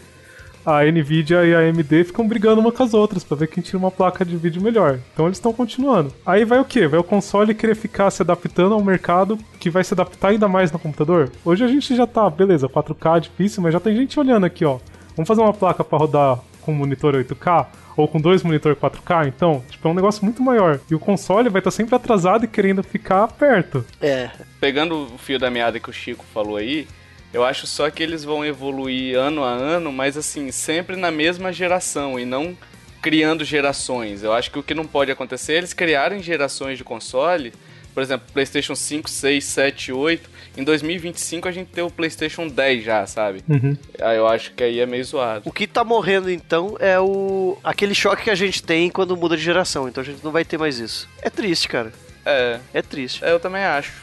[0.64, 3.78] a Nvidia e a AMD ficam brigando uma com as outras pra ver quem tira
[3.78, 4.98] uma placa de vídeo melhor.
[5.12, 6.12] Então eles estão continuando.
[6.24, 6.86] Aí vai o quê?
[6.86, 10.72] Vai o console querer ficar se adaptando ao mercado que vai se adaptar ainda mais
[10.72, 11.30] no computador?
[11.44, 14.64] Hoje a gente já tá, beleza, 4K é difícil, mas já tem gente olhando aqui,
[14.64, 14.78] ó.
[15.16, 17.66] Vamos fazer uma placa pra rodar com monitor 8K?
[17.96, 20.80] Ou com dois monitor 4K, então, tipo, é um negócio muito maior.
[20.90, 23.84] E o console vai estar sempre atrasado e querendo ficar perto.
[24.00, 24.30] É.
[24.60, 26.88] Pegando o fio da meada que o Chico falou aí,
[27.34, 31.52] eu acho só que eles vão evoluir ano a ano, mas assim, sempre na mesma
[31.52, 32.56] geração e não
[33.02, 34.22] criando gerações.
[34.22, 37.52] Eu acho que o que não pode acontecer é eles criarem gerações de console.
[37.92, 40.30] Por exemplo, PlayStation 5, 6, 7, 8.
[40.56, 43.44] Em 2025 a gente tem o PlayStation 10 já, sabe?
[43.48, 43.76] Uhum.
[44.00, 45.42] Aí eu acho que aí é meio zoado.
[45.48, 49.36] O que tá morrendo então é o aquele choque que a gente tem quando muda
[49.36, 49.88] de geração.
[49.88, 51.08] Então a gente não vai ter mais isso.
[51.20, 51.92] É triste, cara.
[52.24, 53.24] É, É triste.
[53.24, 54.02] é, eu também acho.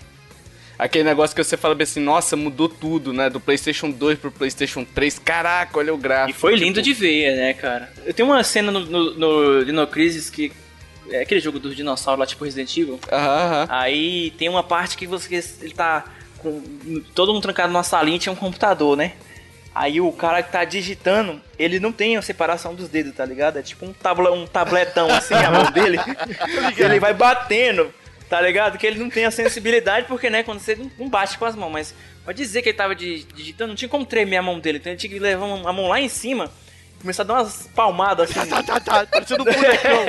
[0.81, 3.29] Aquele negócio que você fala bem assim, nossa, mudou tudo, né?
[3.29, 5.19] Do PlayStation 2 pro PlayStation 3.
[5.19, 6.39] Caraca, olha o E gráfico.
[6.39, 7.93] foi lindo Tipo, de ver, né, cara?
[8.03, 10.51] Eu tenho uma cena no, no, no Dino Crisis que.
[11.11, 12.99] É aquele jogo dos dinossauros lá, tipo Resident Evil.
[13.11, 13.67] Aham, aham.
[13.69, 15.43] Aí tem uma parte que você.
[15.61, 16.03] Ele tá.
[16.39, 16.63] Com,
[17.13, 19.11] todo mundo trancado numa salinha e tinha um computador, né?
[19.75, 23.57] Aí o cara que tá digitando, ele não tem a separação dos dedos, tá ligado?
[23.59, 25.97] É tipo um, tabla, um tabletão assim, a mão dele.
[26.75, 27.93] ele vai batendo,
[28.31, 28.77] tá ligado?
[28.77, 31.69] Que ele não tem a sensibilidade, porque, né, quando você não- bate com as mãos,
[31.69, 34.77] mas pode dizer que ele tava di- digitando, não tinha como tremer a mão dele,
[34.77, 36.49] então ele tinha que levar a mão lá em cima,
[37.01, 38.49] começar a dar umas palmadas assim.
[38.49, 40.05] Tá, tá, tá, parecendo um bonecão.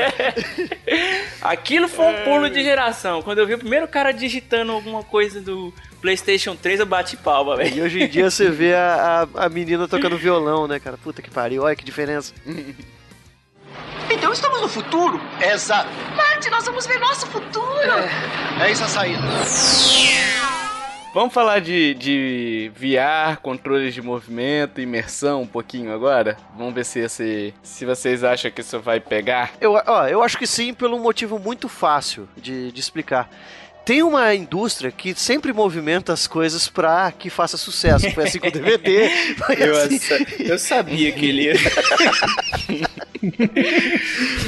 [1.42, 3.22] Aquilo foi um pulo de geração.
[3.22, 7.56] Quando eu vi o primeiro cara digitando alguma coisa do PlayStation 3, eu bati palma,
[7.56, 7.76] velho.
[7.76, 10.96] E hoje em dia você vê a, a, a menina tocando violão, né, cara?
[10.96, 12.32] Puta que pariu, olha que diferença.
[14.10, 15.20] Então estamos no futuro.
[15.40, 15.88] Exato.
[16.16, 17.92] Marte, nós vamos ver nosso futuro.
[18.60, 19.22] É isso a saída.
[21.14, 26.38] Vamos falar de, de VR, controles de movimento, imersão um pouquinho agora?
[26.56, 29.52] Vamos ver se, esse, se vocês acham que isso vai pegar.
[29.60, 33.28] Eu, ó, eu acho que sim, pelo um motivo muito fácil de, de explicar.
[33.84, 38.10] Tem uma indústria que sempre movimenta as coisas pra que faça sucesso.
[38.12, 39.10] Foi assim com o DVD.
[39.58, 39.98] Eu, assim.
[40.38, 41.54] eu sabia que ele ia.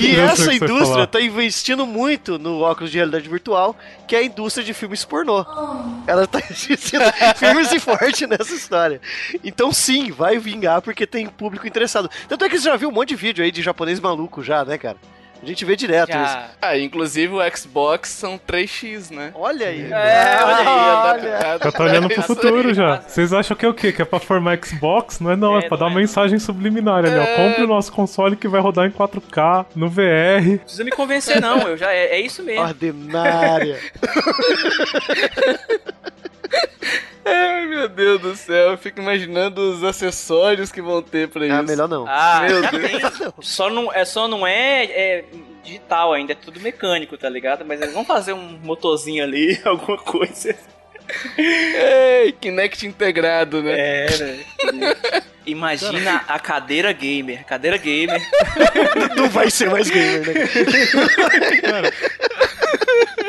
[0.00, 1.06] E Eu sei o essa indústria falar.
[1.06, 5.46] tá investindo muito no óculos de realidade virtual, que é a indústria de filmes pornô.
[6.06, 7.04] Ela tá investindo
[7.36, 9.00] firmes e forte nessa história.
[9.44, 12.10] Então sim, vai vingar porque tem público interessado.
[12.28, 14.64] Tanto é que você já viu um monte de vídeo aí de japonês maluco já,
[14.64, 14.96] né, cara?
[15.44, 16.18] A gente vê direto isso.
[16.18, 16.46] Já.
[16.62, 19.30] Ah, inclusive o Xbox são 3x, né?
[19.34, 19.92] Olha aí.
[19.92, 20.66] É, olha aí,
[21.20, 21.58] olha.
[21.62, 22.74] Já tá olhando pro É isso futuro aí.
[22.74, 23.02] já.
[23.06, 23.92] Vocês acham que é o quê?
[23.92, 25.20] Que é pra formar Xbox?
[25.20, 26.02] Não é não, é, É, pra dar não uma é.
[26.02, 27.22] mensagem subliminar ali, ó.
[27.22, 27.36] É.
[27.36, 30.42] Compre o nosso console que vai rodar em 4K, no VR.
[30.46, 31.60] Não precisa me convencer, não.
[31.68, 32.62] Eu já, é, é isso mesmo.
[32.62, 33.78] Ordinária.
[37.24, 41.54] Ai, meu Deus do céu, eu fico imaginando os acessórios que vão ter pra isso.
[41.54, 42.04] Ah, melhor não.
[42.06, 43.34] Ah, Meu Deus.
[43.40, 45.24] Só não, é, só não é, é
[45.62, 47.64] digital ainda, é tudo mecânico, tá ligado?
[47.64, 50.54] Mas eles vão fazer um motorzinho ali, alguma coisa.
[51.36, 53.74] Ei, Kinect integrado, né?
[53.76, 54.06] É,
[54.72, 54.92] né?
[55.46, 57.44] Imagina a cadeira gamer.
[57.44, 58.20] Cadeira gamer.
[59.14, 60.44] Não vai ser mais gamer, né?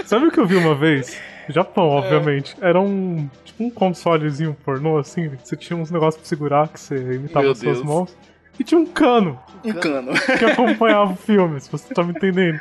[0.05, 1.17] Sabe o que eu vi uma vez?
[1.53, 2.55] Japão, obviamente.
[2.62, 3.29] Era um.
[3.43, 5.29] Tipo um consolezinho pornô, assim.
[5.29, 7.88] que Você tinha uns negócios pra segurar que você imitava Meu as suas Deus.
[7.88, 8.17] mãos.
[8.59, 10.13] E tinha um cano Um cano.
[10.37, 12.59] que acompanhava o filme, se você tá me entendendo.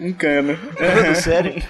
[0.00, 0.56] Um cano.
[0.56, 1.62] Falando sério.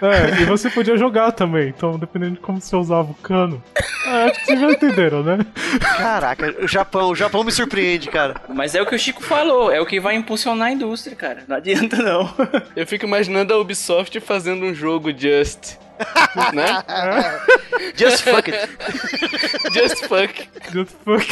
[0.00, 3.62] É, e você podia jogar também, então dependendo de como você usava o cano.
[4.06, 5.38] É, acho que vocês já entenderam, né?
[5.96, 8.36] Caraca, o Japão, o Japão me surpreende, cara.
[8.48, 11.44] Mas é o que o Chico falou, é o que vai impulsionar a indústria, cara.
[11.48, 12.32] Não adianta não.
[12.76, 15.76] Eu fico imaginando a Ubisoft fazendo um jogo Just.
[16.54, 16.82] Né?
[17.96, 18.68] Just fuck it.
[19.72, 20.48] Just fuck.
[20.72, 21.26] Just fuck.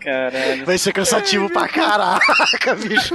[0.00, 0.66] Caralho.
[0.66, 3.14] Vai ser cansativo pra caraca, bicho.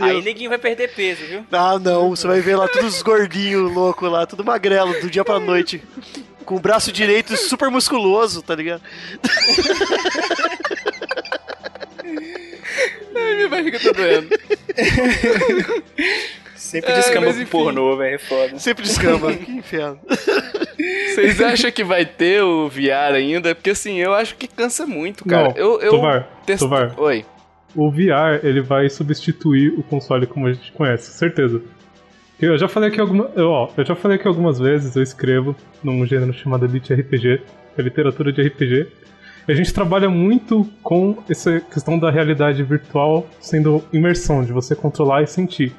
[0.00, 1.46] Aí neguinho vai perder peso, viu?
[1.50, 2.10] Ah, não.
[2.10, 5.82] Você vai ver lá todos os gordinhos loucos lá, tudo magrelo, do dia pra noite.
[6.44, 8.82] Com o braço direito super musculoso, tá ligado?
[13.14, 14.28] Ai, minha barriga tá doendo.
[16.62, 18.14] Sempre É, descamba mas pro pornô, velho.
[18.14, 18.58] É foda.
[18.58, 19.32] Sempre descama.
[19.36, 19.98] que inferno.
[21.14, 23.54] Vocês acham que vai ter o VR ainda?
[23.54, 25.48] Porque assim, eu acho que cansa muito, cara.
[25.48, 26.94] Não, eu, eu Tovar, test- Tovar.
[26.98, 27.24] Oi.
[27.74, 31.60] O VR ele vai substituir o console como a gente conhece, certeza.
[32.40, 35.54] Eu já falei aqui alguma, eu, ó, eu já falei aqui algumas vezes, eu escrevo
[35.82, 37.40] num gênero chamado Elite RPG,
[37.74, 38.86] que é literatura de RPG.
[39.48, 44.74] E a gente trabalha muito com essa questão da realidade virtual sendo imersão, de você
[44.74, 45.72] controlar e sentir.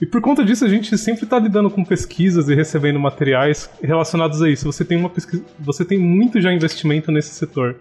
[0.00, 4.42] E por conta disso a gente sempre está lidando com pesquisas e recebendo materiais relacionados
[4.42, 4.70] a isso.
[4.70, 7.76] Você tem uma pesquisa, você tem muito já investimento nesse setor.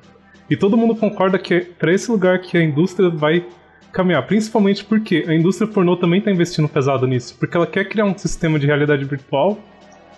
[0.50, 3.46] E todo mundo concorda que é para esse lugar que a indústria vai
[3.92, 8.06] caminhar, principalmente porque a indústria pornô também está investindo pesado nisso, porque ela quer criar
[8.06, 9.58] um sistema de realidade virtual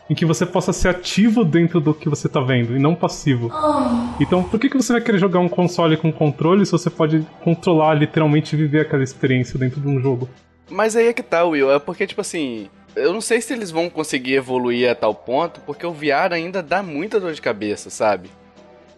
[0.10, 3.52] em que você possa ser ativo dentro do que você está vendo e não passivo.
[4.20, 7.26] Então, por que, que você vai querer jogar um console com controle se você pode
[7.44, 10.30] controlar, literalmente viver aquela experiência dentro de um jogo?
[10.70, 11.72] Mas aí é que tá, Will.
[11.72, 15.60] É porque, tipo assim, eu não sei se eles vão conseguir evoluir a tal ponto,
[15.62, 18.30] porque o VR ainda dá muita dor de cabeça, sabe?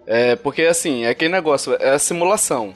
[0.05, 2.73] É, porque, assim, é aquele negócio, é a simulação.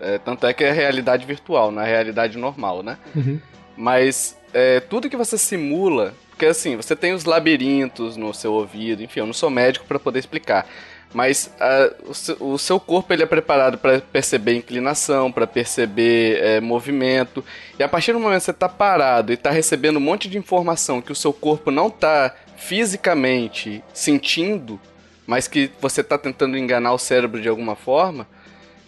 [0.00, 2.96] É, tanto é que é realidade virtual, não é realidade normal, né?
[3.16, 3.40] Uhum.
[3.76, 9.02] Mas é, tudo que você simula, porque assim, você tem os labirintos no seu ouvido,
[9.02, 10.66] enfim, eu não sou médico para poder explicar.
[11.12, 16.38] Mas ah, o, seu, o seu corpo ele é preparado para perceber inclinação, para perceber
[16.42, 17.44] é, movimento.
[17.78, 20.36] E a partir do momento que você está parado e está recebendo um monte de
[20.36, 24.78] informação que o seu corpo não está fisicamente sentindo,
[25.26, 28.26] mas que você está tentando enganar o cérebro de alguma forma,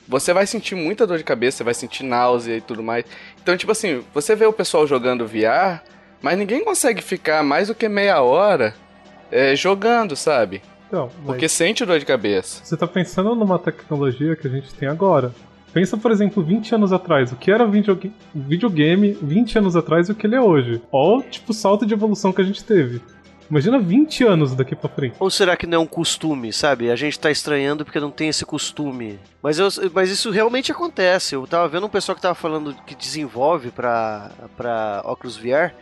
[0.07, 3.05] você vai sentir muita dor de cabeça, você vai sentir náusea e tudo mais.
[3.41, 5.81] Então, tipo assim, você vê o pessoal jogando VR,
[6.21, 8.75] mas ninguém consegue ficar mais do que meia hora
[9.31, 10.61] é, jogando, sabe?
[10.91, 12.65] Então, mas Porque sente dor de cabeça.
[12.65, 15.33] você está pensando numa tecnologia que a gente tem agora.
[15.73, 17.31] Pensa, por exemplo, 20 anos atrás.
[17.31, 20.83] O que era videoga- videogame 20 anos atrás e o que ele é hoje.
[20.91, 23.01] Olha o tipo salto de evolução que a gente teve.
[23.49, 25.15] Imagina 20 anos daqui pra frente.
[25.21, 26.91] Ou será que não é um costume, sabe?
[26.91, 29.19] A gente tá estranhando porque não tem esse costume.
[29.43, 31.35] Mas, eu- mas isso realmente acontece.
[31.37, 35.73] Eu tava vendo um pessoal que tava falando que desenvolve pra, pra óculos VR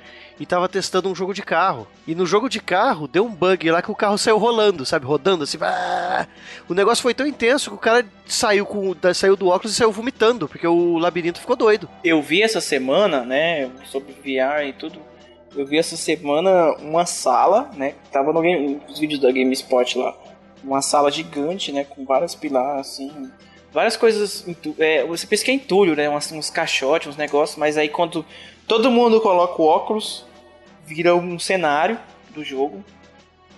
[0.40, 1.86] e tava testando um jogo de carro.
[2.06, 5.04] E no jogo de carro deu um bug lá que o carro saiu rolando, sabe?
[5.04, 5.58] Rodando assim.
[5.60, 6.26] ah!
[6.68, 9.90] O negócio foi tão intenso que o cara saiu, com, saiu do óculos e saiu
[9.90, 11.88] vomitando, porque o labirinto ficou doido.
[12.04, 15.00] Eu vi essa semana, né, sobre VR e tudo.
[15.56, 20.14] Eu vi essa semana uma sala, né, tava no game, nos vídeos da GameSpot lá.
[20.62, 23.30] Uma sala gigante, né, com várias pilares, assim.
[23.72, 24.44] Várias coisas.
[24.78, 28.24] É, você pensa que é entulho, né, uns, uns caixotes, uns negócios, mas aí quando
[28.66, 30.26] todo mundo coloca o óculos,
[30.88, 31.98] vira um cenário
[32.34, 32.84] do jogo.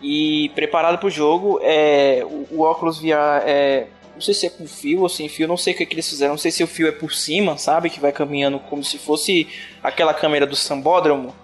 [0.03, 3.87] E preparado pro jogo, é, o, o óculos VR é.
[4.15, 6.09] Não sei se é com fio ou sem fio, não sei o que, que eles
[6.09, 6.33] fizeram.
[6.33, 7.89] Não sei se o fio é por cima, sabe?
[7.89, 9.49] Que vai caminhando como se fosse
[9.83, 11.35] aquela câmera do Sambódromo.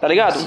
[0.00, 0.38] Tá ligado?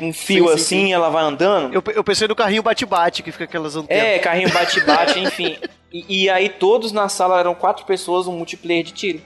[0.00, 1.74] Um fio Sim, sim, assim, ela vai andando.
[1.74, 4.02] Eu, eu pensei no carrinho bate-bate, que fica aquelas antenas.
[4.02, 5.56] É, carrinho bate-bate, enfim.
[5.92, 9.20] E, e aí todos na sala eram quatro pessoas, um multiplayer de tiro.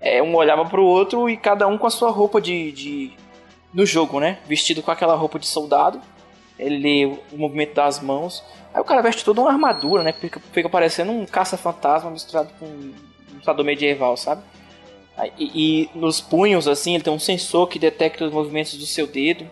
[0.00, 3.10] É, um olhava pro outro e cada um com a sua roupa de, de.
[3.72, 4.38] No jogo, né?
[4.46, 6.00] Vestido com aquela roupa de soldado.
[6.58, 8.42] Ele o movimento das mãos.
[8.74, 10.12] Aí o cara veste toda uma armadura, né?
[10.12, 12.92] Fica, fica parecendo um caça-fantasma misturado com um
[13.34, 14.42] lutador medieval, sabe?
[15.38, 19.06] E, e nos punhos, assim, ele tem um sensor que detecta os movimentos do seu
[19.06, 19.48] dedo,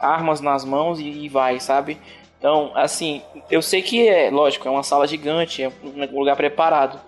[0.00, 1.98] armas nas mãos e, e vai, sabe?
[2.38, 7.00] Então, assim, eu sei que é, lógico, é uma sala gigante, é um lugar preparado,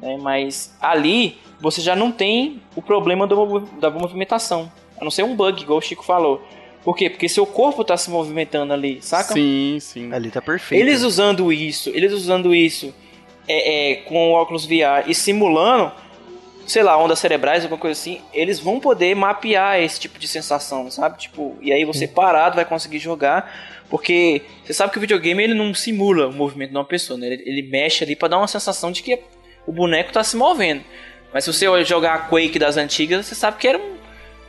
[0.00, 0.16] né?
[0.20, 5.34] Mas ali você já não tem o problema do da movimentação, a não ser um
[5.34, 6.42] bug, igual o Chico falou.
[6.86, 7.10] Por quê?
[7.10, 9.34] Porque seu corpo tá se movimentando ali, saca?
[9.34, 10.12] Sim, sim.
[10.12, 10.80] Ali tá perfeito.
[10.80, 12.94] Eles usando isso, eles usando isso
[13.48, 15.90] é, é, com o óculos VR e simulando,
[16.64, 20.88] sei lá, ondas cerebrais, alguma coisa assim, eles vão poder mapear esse tipo de sensação,
[20.88, 21.18] sabe?
[21.18, 25.54] Tipo, e aí você parado vai conseguir jogar, porque você sabe que o videogame ele
[25.54, 27.26] não simula o movimento de uma pessoa, né?
[27.26, 29.18] Ele, ele mexe ali pra dar uma sensação de que
[29.66, 30.84] o boneco tá se movendo.
[31.34, 33.96] Mas se você jogar a Quake das antigas, você sabe que era um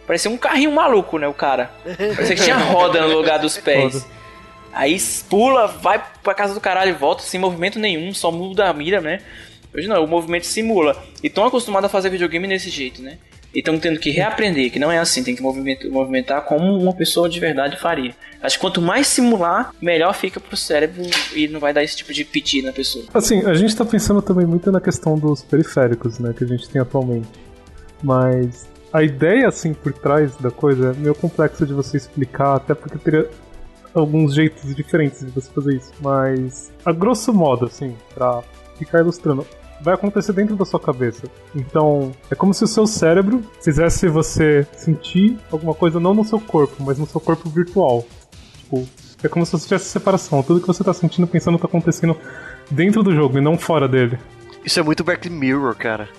[0.08, 1.70] parecia um carrinho maluco, né, o cara.
[1.84, 3.94] Parecia que tinha roda no lugar dos pés.
[3.94, 4.06] Roda.
[4.74, 4.98] Aí
[5.30, 9.02] pula, vai pra casa do caralho e volta sem movimento nenhum, só muda a mira,
[9.02, 9.20] né?
[9.76, 10.96] Hoje não, o movimento simula.
[11.22, 13.18] E tão acostumado a fazer videogame desse jeito, né?
[13.54, 16.94] e estão tendo que reaprender que não é assim, tem que movimentar, movimentar como uma
[16.94, 18.14] pessoa de verdade faria.
[18.42, 21.02] Acho que quanto mais simular, melhor fica pro cérebro
[21.36, 23.06] e não vai dar esse tipo de piti na pessoa.
[23.14, 26.70] Assim, a gente tá pensando também muito na questão dos periféricos, né, que a gente
[26.70, 27.28] tem atualmente.
[28.04, 28.68] Mas
[28.98, 32.98] a ideia, assim, por trás da coisa é meio complexa de você explicar, até porque
[32.98, 33.30] teria
[33.94, 35.92] alguns jeitos diferentes de você fazer isso.
[36.02, 38.42] Mas, a grosso modo, assim, pra
[38.76, 39.46] ficar ilustrando,
[39.82, 41.28] vai acontecer dentro da sua cabeça.
[41.56, 46.40] Então, é como se o seu cérebro fizesse você sentir alguma coisa não no seu
[46.40, 48.04] corpo, mas no seu corpo virtual.
[48.58, 48.84] Tipo,
[49.22, 50.42] é como se você tivesse separação.
[50.42, 52.18] Tudo que você tá sentindo, pensando, tá acontecendo
[52.72, 54.18] dentro do jogo e não fora dele.
[54.66, 56.10] Isso é muito Black Mirror, cara.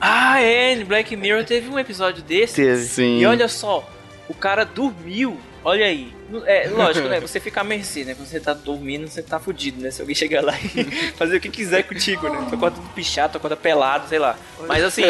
[0.00, 2.56] Ah, é, Black Mirror teve um episódio desse.
[2.56, 2.84] Teve.
[2.84, 3.18] Sim.
[3.18, 3.88] E olha só,
[4.28, 5.36] o cara dormiu.
[5.64, 6.14] Olha aí.
[6.46, 7.20] É lógico, né?
[7.20, 8.14] Você fica à mercê, né?
[8.14, 9.90] Quando você tá dormindo, você tá fudido, né?
[9.90, 10.84] Se alguém chegar lá e
[11.16, 12.46] fazer o que quiser contigo, né?
[12.48, 14.38] Tu acorda tudo pichado, tu acorda pelado, sei lá.
[14.68, 15.02] Mas assim,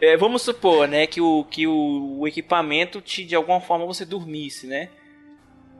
[0.00, 1.06] é, vamos supor, né?
[1.06, 4.88] Que, o, que o, o equipamento te, de alguma forma, você dormisse, né?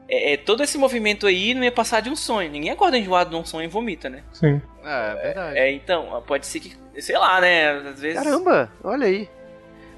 [0.09, 2.49] É, é, todo esse movimento aí não ia passar de um sonho.
[2.49, 4.23] Ninguém acorda enjoado de um sonho e vomita, né?
[4.33, 4.61] Sim.
[4.87, 5.57] É, é verdade.
[5.59, 7.71] É, então, pode ser que, sei lá, né?
[7.89, 8.17] Às vezes.
[8.23, 9.29] Caramba, olha aí.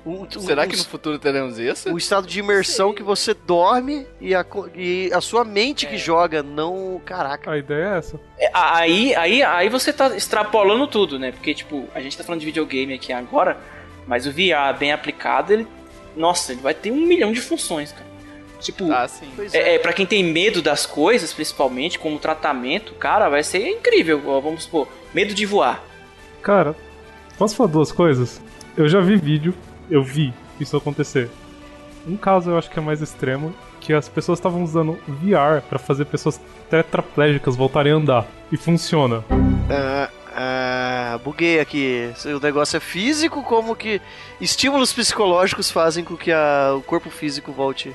[0.06, 1.94] O- o- Será que no futuro teremos isso?
[1.94, 6.42] o estado de imersão que você dorme e a, e a sua mente que joga,
[6.42, 7.02] não.
[7.06, 7.52] Caraca.
[7.52, 8.20] A ideia é essa.
[8.40, 11.32] É, aí, aí, aí você tá extrapolando tudo, né?
[11.34, 13.58] Porque, tipo, a gente tá falando de videogame aqui agora,
[14.08, 15.68] mas o VR bem aplicado, ele.
[16.16, 18.09] Nossa, ele vai ter um milhão de funções, cara.
[18.60, 19.30] Tipo, Ah, sim.
[19.36, 23.68] Pois é, é, pra quem tem medo das coisas, principalmente, como tratamento, cara, vai ser
[23.70, 24.20] incrível.
[24.42, 25.82] Vamos supor, medo de voar.
[26.42, 26.76] Cara,
[27.38, 28.42] posso falar duas coisas?
[28.76, 29.54] Eu já vi vídeo,
[29.90, 31.30] eu vi isso acontecer.
[32.08, 35.80] Um caso eu acho que é mais extremo, que as pessoas estavam usando VR pra
[35.80, 38.28] fazer pessoas tetraplégicas voltarem a andar.
[38.52, 39.24] E funciona.
[39.70, 42.10] Ah, ah, buguei aqui.
[42.16, 44.02] Se O negócio é físico, como que
[44.42, 47.94] estímulos psicológicos fazem com que a- o corpo físico volte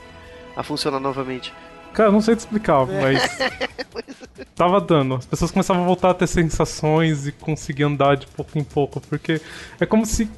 [0.56, 1.52] a funcionar novamente.
[1.92, 3.22] Cara, eu não sei te explicar, mas.
[4.54, 5.14] Tava dando.
[5.16, 9.00] As pessoas começavam a voltar a ter sensações e conseguir andar de pouco em pouco.
[9.00, 9.40] Porque
[9.80, 10.28] é como se.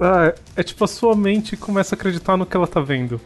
[0.00, 3.20] Ah, é tipo a sua mente começa a acreditar no que ela tá vendo.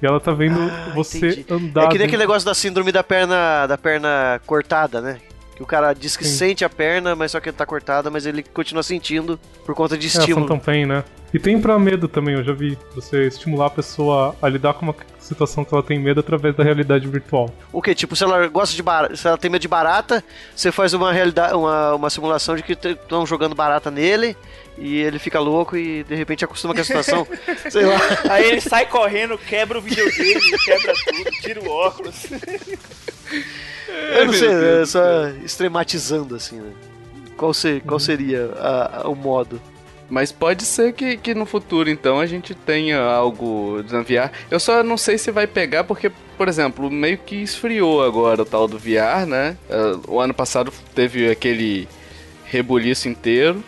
[0.00, 1.46] E ela tá vendo Ah, você entendi.
[1.50, 1.84] andar.
[1.84, 5.20] é que nem aquele negócio da síndrome da perna, da perna cortada, né?
[5.62, 6.36] Que o cara diz que Sim.
[6.36, 9.96] sente a perna, mas só que ele tá cortada, mas ele continua sentindo por conta
[9.96, 10.48] de É, estímulo.
[10.48, 11.04] Phantom Pain, né?
[11.32, 12.76] E tem pra medo também, eu já vi.
[12.94, 16.64] Você estimular a pessoa a lidar com uma situação que ela tem medo através da
[16.64, 17.48] realidade virtual.
[17.72, 17.94] O que?
[17.94, 20.22] Tipo, se ela gosta de barata, se ela tem medo de barata,
[20.54, 24.36] você faz uma realidade, uma, uma simulação de que estão jogando barata nele
[24.76, 27.26] e ele fica louco e de repente acostuma com a situação.
[27.70, 27.98] Sei lá.
[28.28, 32.26] Aí ele sai correndo, quebra o videogame, quebra tudo, tira o óculos.
[34.16, 34.48] Eu não sei,
[34.82, 36.70] é só extrematizando assim, né?
[37.36, 39.60] Qual, ser, qual seria a- a- o modo?
[40.08, 44.30] Mas pode ser que, que no futuro, então, a gente tenha algo de VR.
[44.50, 48.44] Eu só não sei se vai pegar, porque, por exemplo, meio que esfriou agora o
[48.44, 49.56] tal do VR, né?
[49.70, 51.88] Eh, O ano passado teve aquele
[52.44, 53.64] rebuliço inteiro.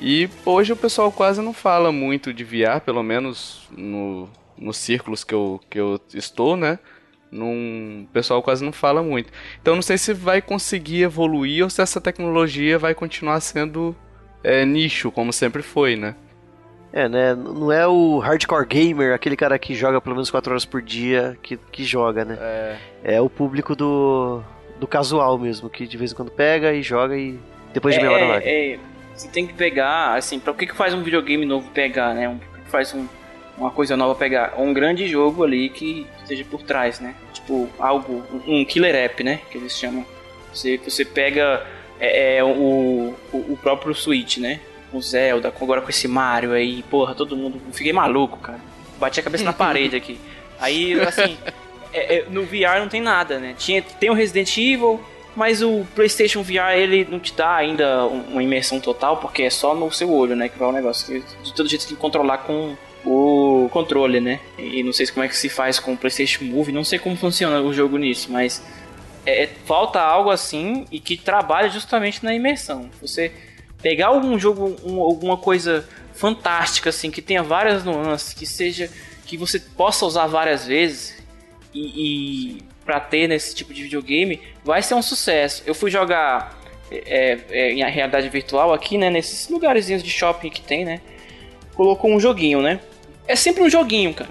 [0.00, 5.24] E hoje o pessoal quase não fala muito de VR, pelo menos no, nos círculos
[5.24, 6.78] que eu, que eu estou, né?
[7.32, 9.32] Num, o pessoal quase não fala muito.
[9.60, 13.96] Então não sei se vai conseguir evoluir ou se essa tecnologia vai continuar sendo
[14.44, 16.14] é, nicho, como sempre foi, né?
[16.92, 17.34] É, né?
[17.34, 21.38] Não é o hardcore gamer, aquele cara que joga pelo menos 4 horas por dia,
[21.42, 22.36] que, que joga, né?
[22.38, 22.76] É,
[23.14, 24.42] É o público do,
[24.78, 27.40] do casual mesmo, que de vez em quando pega e joga e
[27.72, 28.46] depois de meia hora larga.
[28.46, 28.78] é, é,
[29.14, 32.28] você tem que pegar, assim, pra o que, que faz um videogame novo pegar, né?
[32.28, 33.06] Um, o que que faz um-
[33.56, 34.54] uma coisa nova pegar?
[34.58, 37.14] Um grande jogo ali que esteja por trás, né?
[37.42, 39.40] Tipo, algo, um, killer app, né?
[39.50, 40.06] Que eles chamam.
[40.52, 41.66] Você, você pega
[41.98, 44.60] é, é, o, o, próprio Switch, né?
[44.92, 47.60] O Zelda, agora com esse Mario aí, porra, todo mundo.
[47.72, 48.60] Fiquei maluco, cara.
[48.98, 50.20] Bati a cabeça na parede aqui.
[50.60, 51.36] Aí, assim,
[51.92, 53.54] é- é, no VR não tem nada, né?
[53.58, 55.00] Tinha, tem o Resident Evil,
[55.34, 59.50] mas o PlayStation VR ele não te dá ainda um- uma imersão total, porque é
[59.50, 60.48] só no seu olho, né?
[60.48, 61.20] Que vai o negócio.
[61.42, 64.40] De todo jeito você tem que controlar com o controle, né?
[64.58, 67.16] E não sei como é que se faz com o PlayStation Move, não sei como
[67.16, 68.62] funciona o jogo nisso, mas
[69.26, 72.88] é, é- falta algo assim e que trabalha justamente na imersão.
[73.00, 73.32] Você
[73.80, 78.88] pegar algum jogo, um- alguma coisa fantástica assim, que tenha várias nuances, que seja
[79.26, 81.20] que você possa usar várias vezes
[81.74, 85.62] e, e para ter nesse tipo de videogame, vai ser um sucesso.
[85.66, 86.58] Eu fui jogar
[86.90, 91.00] é, é, em realidade virtual aqui, né, nesses lugarzinhos de shopping que tem, né?
[91.74, 92.80] Colocou um joguinho, né?
[93.26, 94.30] É sempre um joguinho, cara.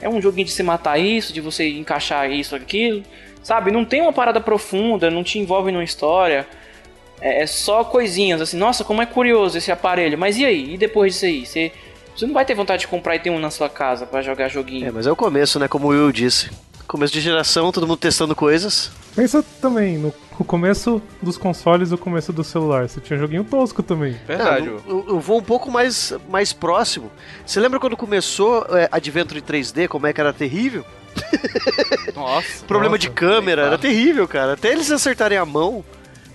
[0.00, 3.02] É um joguinho de você matar isso, de você encaixar isso, aquilo.
[3.42, 3.70] Sabe?
[3.70, 6.46] Não tem uma parada profunda, não te envolve numa história.
[7.20, 10.18] é, é só coisinhas, assim, nossa, como é curioso esse aparelho.
[10.18, 10.74] Mas e aí?
[10.74, 11.46] E depois disso aí?
[11.46, 11.72] Você,
[12.14, 14.48] você não vai ter vontade de comprar e ter um na sua casa pra jogar
[14.48, 14.86] joguinho.
[14.88, 15.68] É, mas é o começo, né?
[15.68, 16.50] Como o Will disse.
[16.86, 18.90] Começo de geração, todo mundo testando coisas.
[19.16, 22.88] Pensa também no no começo dos consoles e o começo do celular.
[22.88, 24.16] Você tinha joguinho tosco também.
[24.26, 24.68] Verdade.
[24.68, 27.10] Ah, eu, eu vou um pouco mais, mais próximo.
[27.44, 30.84] Você lembra quando começou é, Adventure 3D, como é que era terrível?
[32.14, 32.64] Nossa.
[32.66, 33.08] Problema Nossa.
[33.08, 34.54] de câmera, era terrível, cara.
[34.54, 35.84] Até eles acertarem a mão,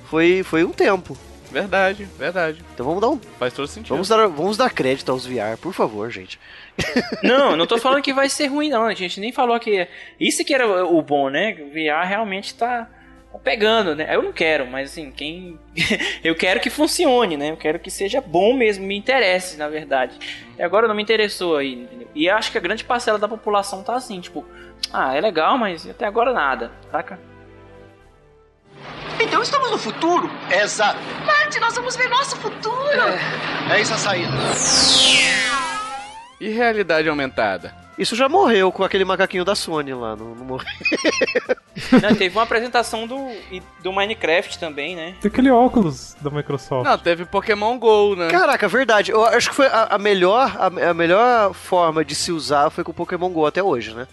[0.10, 1.18] foi, foi um tempo.
[1.52, 2.64] Verdade, verdade.
[2.74, 3.20] Então vamos dar um.
[3.40, 3.90] Faz todo sentido.
[3.90, 6.40] Vamos dar, vamos dar crédito aos VR, por favor, gente.
[7.24, 8.86] Não, não tô falando que vai ser ruim, não.
[8.86, 9.86] A gente nem falou que.
[10.18, 11.58] Isso que era o bom, né?
[11.60, 12.88] O VR realmente tá,
[13.32, 14.08] tá pegando, né?
[14.14, 15.60] Eu não quero, mas assim, quem.
[16.24, 17.52] eu quero que funcione, né?
[17.52, 20.18] Eu quero que seja bom mesmo, me interesse, na verdade.
[20.58, 22.08] E agora não me interessou aí, entendeu?
[22.14, 24.46] E acho que a grande parcela da população tá assim, tipo,
[24.92, 27.20] ah, é legal, mas até agora nada, saca?
[29.20, 30.32] Então estamos no futuro.
[30.50, 30.98] Exato.
[31.26, 33.02] Marte, nós vamos ver nosso futuro.
[33.70, 34.32] É isso a saída.
[36.40, 37.89] E realidade aumentada?
[38.00, 40.68] Isso já morreu com aquele macaquinho da Sony lá, não, não morreu.
[42.02, 43.18] Não, teve uma apresentação do,
[43.82, 45.16] do Minecraft também, né?
[45.22, 46.84] Tem aquele óculos da Microsoft.
[46.86, 48.28] Não, teve Pokémon GO, né?
[48.30, 49.12] Caraca, verdade.
[49.12, 52.84] Eu acho que foi a, a melhor, a, a melhor forma de se usar foi
[52.84, 54.08] com o Pokémon GO até hoje, né?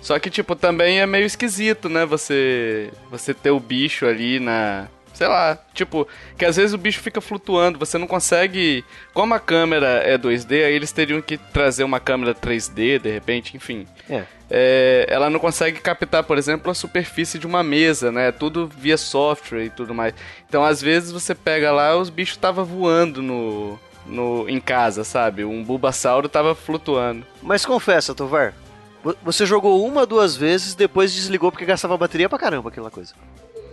[0.00, 2.04] Só que, tipo, também é meio esquisito, né?
[2.06, 4.88] Você, você ter o bicho ali na.
[5.18, 6.06] Sei lá, tipo,
[6.38, 8.84] que às vezes o bicho fica flutuando, você não consegue.
[9.12, 13.56] Como a câmera é 2D, aí eles teriam que trazer uma câmera 3D, de repente,
[13.56, 13.84] enfim.
[14.08, 14.22] É.
[14.48, 18.30] É, ela não consegue captar, por exemplo, a superfície de uma mesa, né?
[18.30, 20.14] Tudo via software e tudo mais.
[20.48, 25.44] Então, às vezes você pega lá, os bichos estavam voando no, no em casa, sabe?
[25.44, 27.26] Um bulbasauro tava flutuando.
[27.42, 28.54] Mas confessa, Tovar,
[29.02, 33.14] vo- você jogou uma, duas vezes, depois desligou porque gastava bateria pra caramba aquela coisa.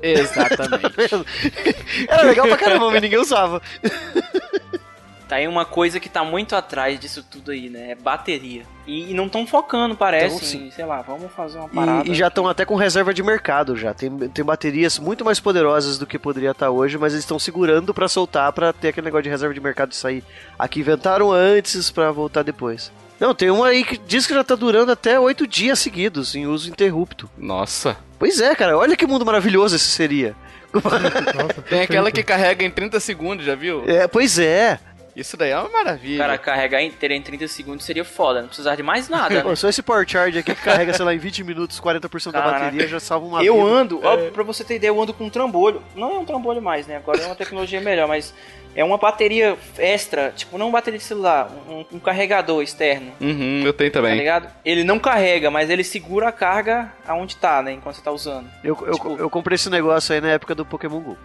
[0.02, 1.26] Exatamente.
[2.08, 3.62] Era legal pra caramba, mas ninguém usava.
[5.28, 7.92] Tá aí uma coisa que tá muito atrás disso tudo aí, né?
[7.92, 8.62] É bateria.
[8.86, 10.68] E, e não estão focando, parece, Então, sim.
[10.68, 12.08] em, sei lá, vamos fazer uma parada.
[12.08, 13.92] E, e já estão até com reserva de mercado já.
[13.92, 17.92] Tem, tem baterias muito mais poderosas do que poderia estar hoje, mas eles estão segurando
[17.92, 20.24] pra soltar pra ter aquele negócio de reserva de mercado de sair.
[20.60, 22.92] Aqui inventaram antes pra voltar depois.
[23.20, 26.46] Não, tem uma aí que diz que já tá durando até oito dias seguidos em
[26.46, 27.28] uso interrupto.
[27.36, 27.98] Nossa.
[28.18, 30.36] Pois é, cara, olha que mundo maravilhoso esse seria.
[30.74, 33.84] Nossa, Tem aquela que carrega em 30 segundos, já viu?
[33.88, 34.80] É, pois é.
[35.16, 36.18] Isso daí é uma maravilha.
[36.18, 39.42] Cara, carregar inteira em 30 segundos seria foda, não precisar de mais nada, né?
[39.42, 42.42] Pô, só esse Power Charge aqui que carrega, sei lá, em 20 minutos 40% da
[42.42, 42.66] Caraca.
[42.66, 43.66] bateria já salva uma Eu vida.
[43.70, 45.82] ando, ó, pra você ter ideia, eu ando com um trambolho.
[45.96, 46.98] Não é um trambolho mais, né?
[46.98, 48.34] Agora é uma tecnologia melhor, mas
[48.76, 53.72] é uma bateria extra, tipo, não bateria de celular, um, um carregador externo, Uhum, eu
[53.74, 54.18] tenho tá também.
[54.18, 54.48] ligado?
[54.66, 57.72] Ele não carrega, mas ele segura a carga aonde tá, né?
[57.72, 58.48] Enquanto você tá usando.
[58.64, 61.18] Eu, eu, Tipo- eu comprei esse negócio aí na época do Pokémon GO.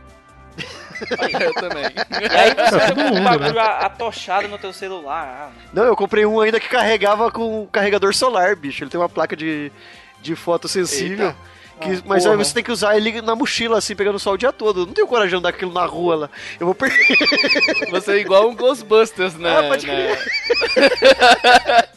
[1.40, 1.84] eu também.
[1.84, 3.60] E aí você com mundo, um bagulho né?
[3.80, 5.50] atochado no teu celular.
[5.50, 8.84] Ah, Não, eu comprei um ainda que carregava com um carregador solar, bicho.
[8.84, 9.72] Ele tem uma placa de,
[10.20, 11.28] de foto sensível.
[11.28, 11.49] Eita.
[11.80, 12.44] Que- Ah, mas aí porra.
[12.44, 14.80] você tem que usar ele na mochila, assim, pegando sol o dia todo.
[14.82, 16.30] Eu não tenho coragem de andar aquilo na rua lá.
[16.58, 16.98] Eu vou perder.
[17.90, 19.58] Você é igual um Ghostbusters, né?
[19.58, 20.16] Ah, pode né?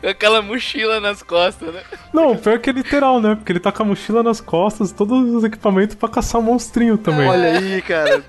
[0.00, 1.82] Com aquela mochila nas costas, né?
[2.12, 3.34] Não, pior que é literal, né?
[3.36, 6.98] Porque ele tá com a mochila nas costas, todos os equipamentos pra caçar um monstrinho
[6.98, 7.28] também.
[7.28, 8.22] Olha aí, cara.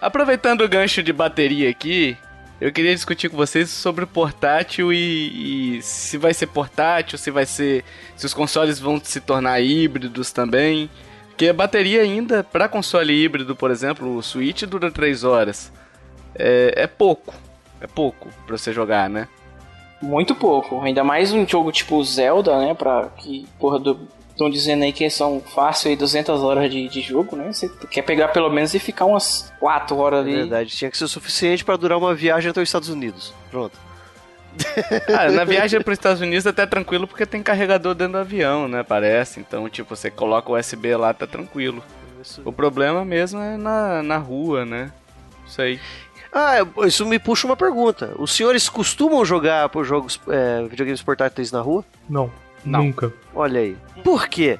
[0.00, 2.16] Aproveitando o gancho de bateria aqui,
[2.60, 7.30] eu queria discutir com vocês sobre o portátil e, e se vai ser portátil, se
[7.30, 7.84] vai ser.
[8.16, 10.88] se os consoles vão se tornar híbridos também.
[11.28, 15.70] Porque a bateria ainda, para console híbrido, por exemplo, o Switch dura 3 horas.
[16.34, 17.34] É, é pouco.
[17.78, 19.28] É pouco pra você jogar, né?
[20.00, 20.80] Muito pouco.
[20.80, 22.72] Ainda mais um jogo tipo Zelda, né?
[22.72, 23.78] Pra que, porra,
[24.36, 27.50] estão dizendo aí que são fácil aí 200 horas de, de jogo, né?
[27.52, 30.36] Você quer pegar pelo menos e ficar umas 4 horas É ali.
[30.36, 33.32] verdade, tinha que ser o suficiente pra durar uma viagem até os Estados Unidos.
[33.50, 33.76] Pronto.
[35.18, 38.18] Ah, na viagem para os Estados Unidos é até tranquilo porque tem carregador dentro do
[38.18, 38.82] avião, né?
[38.82, 39.40] Parece.
[39.40, 41.82] Então, tipo, você coloca o USB lá, tá tranquilo.
[42.44, 44.90] O problema mesmo é na, na rua, né?
[45.46, 45.78] Isso aí.
[46.32, 46.56] Ah,
[46.86, 48.12] isso me puxa uma pergunta.
[48.18, 51.84] Os senhores costumam jogar por jogos, é, videogames portáteis na rua?
[52.08, 52.30] Não,
[52.66, 52.84] Não.
[52.84, 53.12] nunca.
[53.34, 53.76] Olha aí.
[54.02, 54.58] Por quê?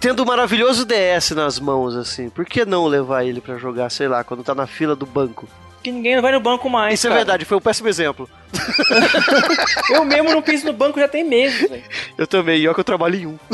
[0.00, 4.08] Tendo o maravilhoso DS nas mãos, assim, por que não levar ele pra jogar, sei
[4.08, 5.48] lá, quando tá na fila do banco?
[5.82, 6.94] Que ninguém vai no banco mais.
[6.94, 7.20] Isso é cara.
[7.20, 8.28] verdade, foi um péssimo exemplo.
[9.90, 11.84] Eu mesmo não piso no banco já tem meses, velho.
[12.16, 13.38] Eu também, e olha que eu trabalho em um.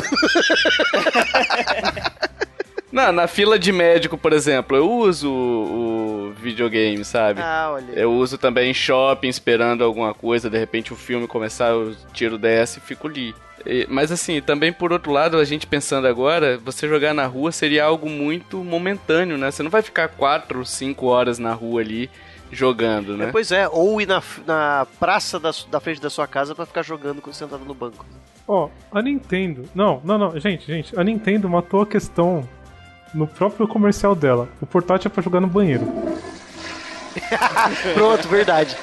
[2.95, 7.41] Não, na fila de médico, por exemplo, eu uso o, o videogame, sabe?
[7.43, 7.91] Ah, olha.
[7.93, 12.37] Eu uso também em shopping, esperando alguma coisa, de repente o filme começar, eu tiro
[12.37, 13.35] o DS e fico ali.
[13.67, 17.51] E- Mas assim, também por outro lado, a gente pensando agora, você jogar na rua
[17.51, 19.51] seria algo muito momentâneo, né?
[19.51, 22.09] Você não vai ficar 4, 5 horas na rua ali
[22.53, 23.25] jogando, né?
[23.27, 26.65] É, pois é, ou ir na, na praça da, da frente da sua casa pra
[26.65, 28.07] ficar jogando sentado no banco.
[28.47, 29.65] Ó, a Nintendo.
[29.75, 30.97] Não, não, não, gente, gente.
[30.97, 32.49] A Nintendo matou a questão
[33.15, 34.49] no próprio comercial dela.
[34.61, 35.87] O portátil é pra jogar no banheiro.
[37.95, 38.77] Pronto, verdade.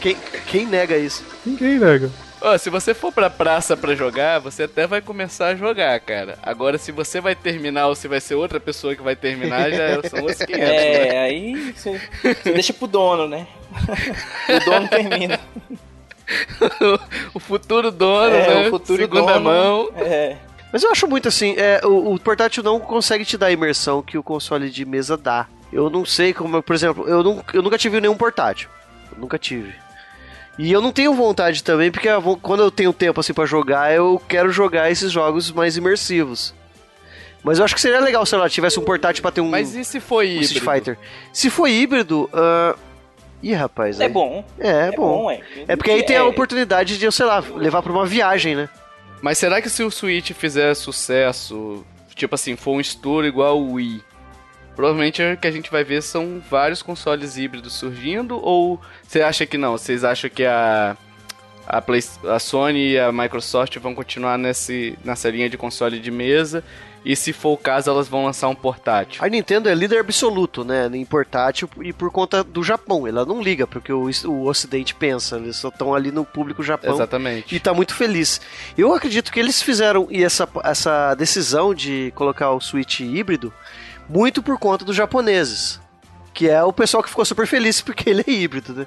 [0.00, 1.24] Quem, quem nega isso?
[1.46, 2.10] Ninguém nega.
[2.40, 6.36] Ó, se você for pra praça pra jogar, você até vai começar a jogar, cara.
[6.42, 10.02] Agora, se você vai terminar ou se vai ser outra pessoa que vai terminar, já
[10.10, 10.60] são outros 500.
[10.62, 13.46] É, aí você você deixa pro dono, né?
[14.48, 15.40] o dono termina.
[17.32, 18.66] o futuro dono, É, né?
[18.66, 19.44] o futuro Segunda dono.
[19.44, 19.90] mão.
[19.96, 20.36] É.
[20.74, 24.02] Mas eu acho muito assim, é, o, o portátil não consegue te dar a imersão
[24.02, 25.46] que o console de mesa dá.
[25.72, 28.68] Eu não sei como, por exemplo, eu, não, eu nunca tive nenhum portátil.
[29.12, 29.72] Eu nunca tive.
[30.58, 33.94] E eu não tenho vontade também, porque eu quando eu tenho tempo assim para jogar,
[33.94, 36.52] eu quero jogar esses jogos mais imersivos.
[37.44, 39.76] Mas eu acho que seria legal se ela tivesse um portátil pra ter um, Mas
[39.76, 40.44] e se foi um híbrido?
[40.54, 40.98] Street Fighter.
[41.32, 42.74] Se for híbrido, ah,
[43.40, 44.00] ih, rapaz.
[44.00, 44.44] É aí- bom.
[44.58, 45.30] É, é bom.
[45.30, 45.40] é.
[45.68, 48.56] É porque aí tem a É, oportunidade de, eu sei lá, levar pra uma viagem,
[48.56, 48.68] né?
[49.24, 51.82] Mas será que se o Switch fizer sucesso,
[52.14, 54.04] tipo assim, for um estouro igual o Wii,
[54.76, 58.38] provavelmente o que a gente vai ver são vários consoles híbridos surgindo?
[58.44, 59.78] Ou você acha que não?
[59.78, 60.94] Vocês acham que a,
[61.66, 66.10] a, Play, a Sony e a Microsoft vão continuar nesse, nessa linha de console de
[66.10, 66.64] mesa?
[67.04, 69.22] E se for o caso, elas vão lançar um portátil?
[69.22, 73.06] A Nintendo é líder absoluto, né, em portátil e por conta do Japão.
[73.06, 76.94] Ela não liga porque o, o Ocidente pensa, eles só estão ali no público Japão
[76.94, 77.54] Exatamente.
[77.54, 78.40] e tá muito feliz.
[78.76, 83.52] Eu acredito que eles fizeram e essa, essa decisão de colocar o Switch híbrido
[84.08, 85.78] muito por conta dos japoneses,
[86.32, 88.86] que é o pessoal que ficou super feliz porque ele é híbrido, né?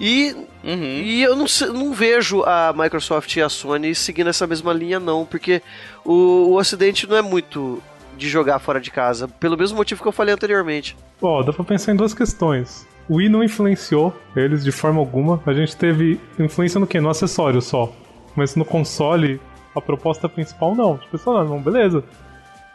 [0.00, 0.34] E,
[0.64, 0.82] Uhum.
[0.82, 5.24] e eu não, não vejo a Microsoft e a Sony seguindo essa mesma linha, não,
[5.24, 5.60] porque
[6.04, 6.12] o,
[6.50, 7.82] o Ocidente não é muito
[8.16, 10.96] de jogar fora de casa, pelo mesmo motivo que eu falei anteriormente.
[11.20, 12.86] Ó, dá pra pensar em duas questões.
[13.08, 15.42] O Wii não influenciou eles de forma alguma.
[15.44, 17.00] A gente teve influência no quê?
[17.00, 17.92] No acessório só.
[18.36, 19.40] Mas no console,
[19.74, 20.96] a proposta principal não.
[20.98, 22.04] Tipo, lá, não, beleza.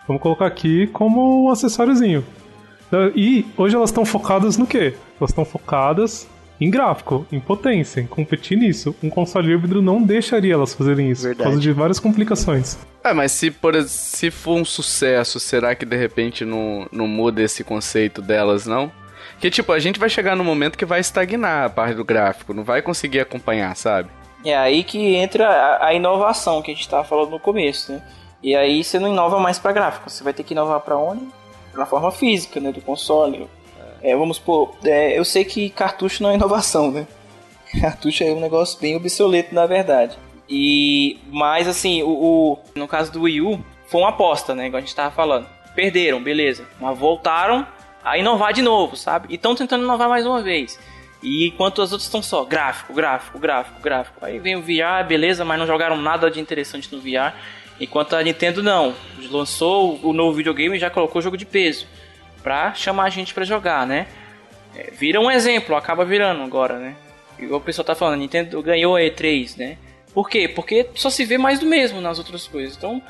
[0.07, 2.25] Vamos colocar aqui como um acessóriozinho.
[3.15, 4.95] E hoje elas estão focadas no quê?
[5.19, 6.27] Elas estão focadas
[6.59, 8.95] em gráfico, em potência, em competir nisso.
[9.03, 11.37] Um console híbrido não deixaria elas fazerem isso, Verdade.
[11.37, 12.77] por causa de várias complicações.
[13.03, 17.41] É, mas se, por, se for um sucesso, será que de repente não, não muda
[17.41, 18.91] esse conceito delas, não?
[19.39, 22.53] Que tipo, a gente vai chegar num momento que vai estagnar a parte do gráfico,
[22.53, 24.09] não vai conseguir acompanhar, sabe?
[24.43, 28.01] É aí que entra a, a inovação que a gente tava falando no começo, né?
[28.41, 31.27] E aí você não inova mais pra gráfico, você vai ter que inovar pra onde?
[31.73, 32.71] Na forma física, né?
[32.71, 33.47] Do console.
[34.01, 37.07] É, vamos supor, é, eu sei que cartucho não é inovação, né?
[37.81, 40.17] Cartucho é um negócio bem obsoleto, na verdade.
[40.49, 44.67] E, mas assim, o, o- no caso do Wii U, foi uma aposta, né?
[44.67, 45.47] Igual a gente tava falando.
[45.75, 46.65] Perderam, beleza.
[46.79, 47.67] Mas voltaram
[48.03, 49.27] a inovar de novo, sabe?
[49.29, 50.79] E estão tentando inovar mais uma vez.
[51.21, 54.25] E enquanto as outras estão só gráfico, gráfico, gráfico, gráfico.
[54.25, 57.33] Aí vem o VR, beleza, mas não jogaram nada de interessante no VR.
[57.79, 58.93] Enquanto a Nintendo não.
[59.29, 61.85] Lançou o novo videogame e já colocou jogo de peso.
[62.47, 64.07] Pra chamar a gente pra jogar, né?
[64.73, 66.95] É, vira um exemplo, acaba virando agora, né?
[67.37, 69.77] Igual o pessoal tá falando, a Nintendo ganhou a E3, né?
[70.13, 70.47] Por quê?
[70.47, 72.77] Porque só se vê mais do mesmo nas outras coisas.
[72.77, 73.01] Então,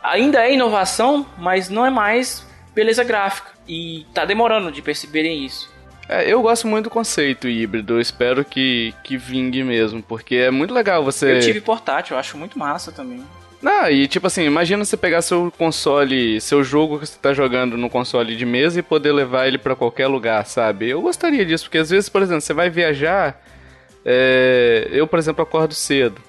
[0.00, 3.50] ainda é inovação, mas não é mais beleza gráfica.
[3.66, 5.68] E tá demorando de perceberem isso.
[6.08, 10.50] É, eu gosto muito do conceito híbrido, eu espero que, que vingue mesmo, porque é
[10.52, 11.38] muito legal você...
[11.38, 13.24] Eu tive portátil, eu acho muito massa também.
[13.66, 17.76] Não, e tipo assim, imagina você pegar seu console, seu jogo que você tá jogando
[17.76, 20.88] no console de mesa e poder levar ele pra qualquer lugar, sabe?
[20.88, 23.42] Eu gostaria disso, porque às vezes, por exemplo, você vai viajar,
[24.04, 26.20] é, eu, por exemplo, acordo cedo,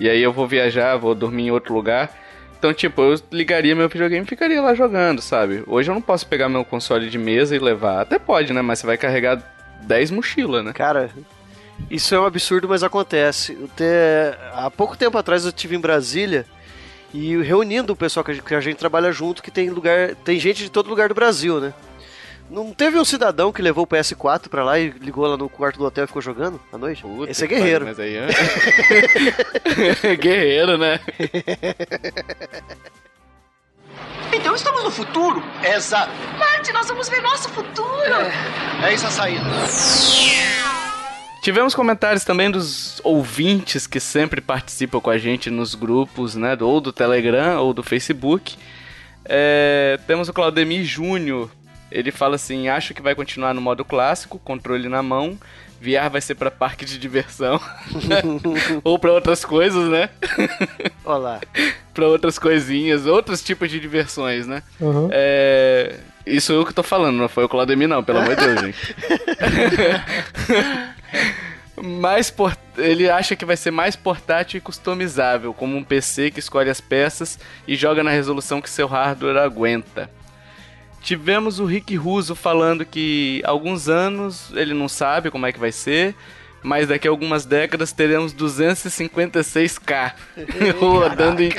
[0.00, 2.10] e aí eu vou viajar, vou dormir em outro lugar,
[2.58, 5.62] então, tipo, eu ligaria meu videogame e ficaria lá jogando, sabe?
[5.66, 8.62] Hoje eu não posso pegar meu console de mesa e levar, até pode, né?
[8.62, 9.42] Mas você vai carregar
[9.82, 10.72] 10 mochilas, né?
[10.72, 11.10] Cara,
[11.90, 13.58] isso é um absurdo, mas acontece.
[13.76, 16.46] Te- Há pouco tempo atrás eu estive em Brasília
[17.12, 20.14] e reunindo o pessoal que a gente, que a gente trabalha junto, que tem lugar,
[20.24, 21.74] tem gente de todo lugar do Brasil, né?
[22.50, 25.78] Não teve um cidadão que levou o PS4 pra lá e ligou lá no quarto
[25.78, 27.02] do hotel e ficou jogando à noite?
[27.02, 27.86] Puta Esse é guerreiro.
[27.86, 31.00] Mas aí, é- guerreiro, né?
[34.34, 35.42] Então estamos no futuro.
[35.62, 36.10] Exato.
[36.38, 38.14] Marte, nós vamos ver nosso futuro.
[38.82, 39.42] É isso a saída.
[41.42, 46.56] Tivemos comentários também dos ouvintes que sempre participam com a gente nos grupos, né?
[46.60, 48.56] Ou do Telegram ou do Facebook.
[49.24, 51.50] É, temos o Claudemir Júnior.
[51.90, 55.36] Ele fala assim: acho que vai continuar no modo clássico, controle na mão,
[55.80, 57.60] VR vai ser para parque de diversão
[58.84, 60.10] ou para outras coisas, né?
[61.04, 61.40] Olá.
[61.92, 64.62] para outras coisinhas, outros tipos de diversões, né?
[64.78, 65.08] Uhum.
[65.10, 65.96] É...
[66.24, 68.96] Isso eu que tô falando, não foi o Claudemir não, pelo amor de Deus, gente.
[71.80, 72.56] mais por...
[72.76, 76.80] Ele acha que vai ser mais portátil e customizável, como um PC que escolhe as
[76.80, 80.10] peças e joga na resolução que seu hardware aguenta.
[81.02, 85.72] Tivemos o Rick Russo falando que alguns anos ele não sabe como é que vai
[85.72, 86.14] ser,
[86.62, 90.12] mas daqui a algumas décadas teremos 256k
[90.78, 91.50] rodando em.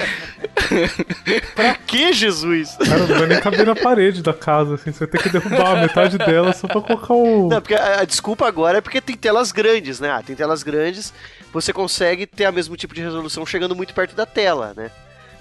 [1.54, 2.78] pra que, Jesus?
[2.78, 4.92] Cara, não vai nem caber na parede da casa, assim.
[4.92, 7.50] Você vai ter que derrubar metade dela só pra colocar o.
[7.50, 10.12] Não, porque a, a desculpa agora é porque tem telas grandes, né?
[10.12, 11.14] Ah, tem telas grandes,
[11.52, 14.90] você consegue ter o mesmo tipo de resolução chegando muito perto da tela, né?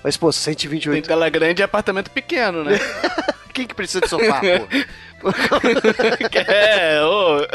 [0.02, 0.94] Mas, pô, 128.
[0.94, 2.78] Tem tela grande e apartamento pequeno, né?
[3.52, 4.40] Quem que precisa de sofá,
[5.20, 5.28] pô?
[6.48, 7.46] é, ô.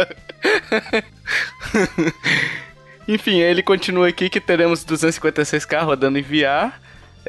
[3.08, 6.74] Enfim, ele continua aqui que teremos 256k rodando em VR.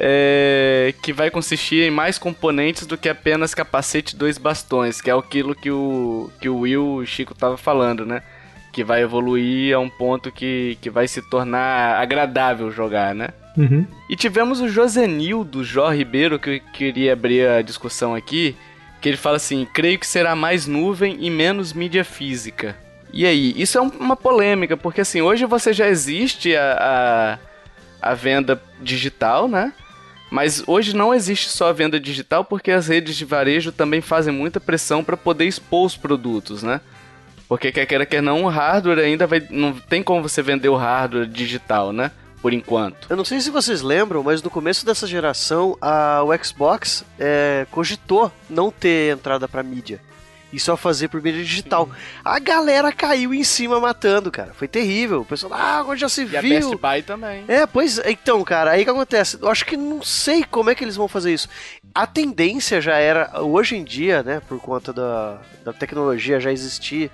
[0.01, 5.09] É, que vai consistir em mais componentes do que apenas capacete e dois bastões, que
[5.09, 8.23] é aquilo que o, que o Will o Chico tava falando, né?
[8.71, 13.27] Que vai evoluir a um ponto que, que vai se tornar agradável jogar, né?
[13.59, 13.85] Uhum.
[14.09, 18.55] E tivemos o Josenildo Jó Ribeiro, que eu queria abrir a discussão aqui,
[19.01, 22.75] que ele fala assim: creio que será mais nuvem e menos mídia física.
[23.11, 27.37] E aí, isso é um- uma polêmica, porque assim, hoje você já existe a,
[28.01, 29.73] a, a venda digital, né?
[30.31, 34.31] Mas hoje não existe só a venda digital porque as redes de varejo também fazem
[34.33, 36.79] muita pressão para poder expor os produtos, né?
[37.47, 39.41] Porque quer queira quer não, o hardware ainda vai.
[39.49, 42.11] Não tem como você vender o hardware digital, né?
[42.41, 43.07] Por enquanto.
[43.09, 47.67] Eu não sei se vocês lembram, mas no começo dessa geração, a, o Xbox é,
[47.69, 50.01] cogitou não ter entrada pra mídia.
[50.51, 51.87] E só fazer por mídia digital.
[52.25, 54.51] A galera caiu em cima matando, cara.
[54.53, 55.21] Foi terrível.
[55.21, 56.79] O pessoal, ah, agora já se E a Best viu.
[56.79, 57.43] Buy também.
[57.47, 59.37] É, pois então, cara, aí que acontece?
[59.39, 61.47] Eu acho que não sei como é que eles vão fazer isso.
[61.93, 67.11] A tendência já era, hoje em dia, né, por conta da, da tecnologia já existir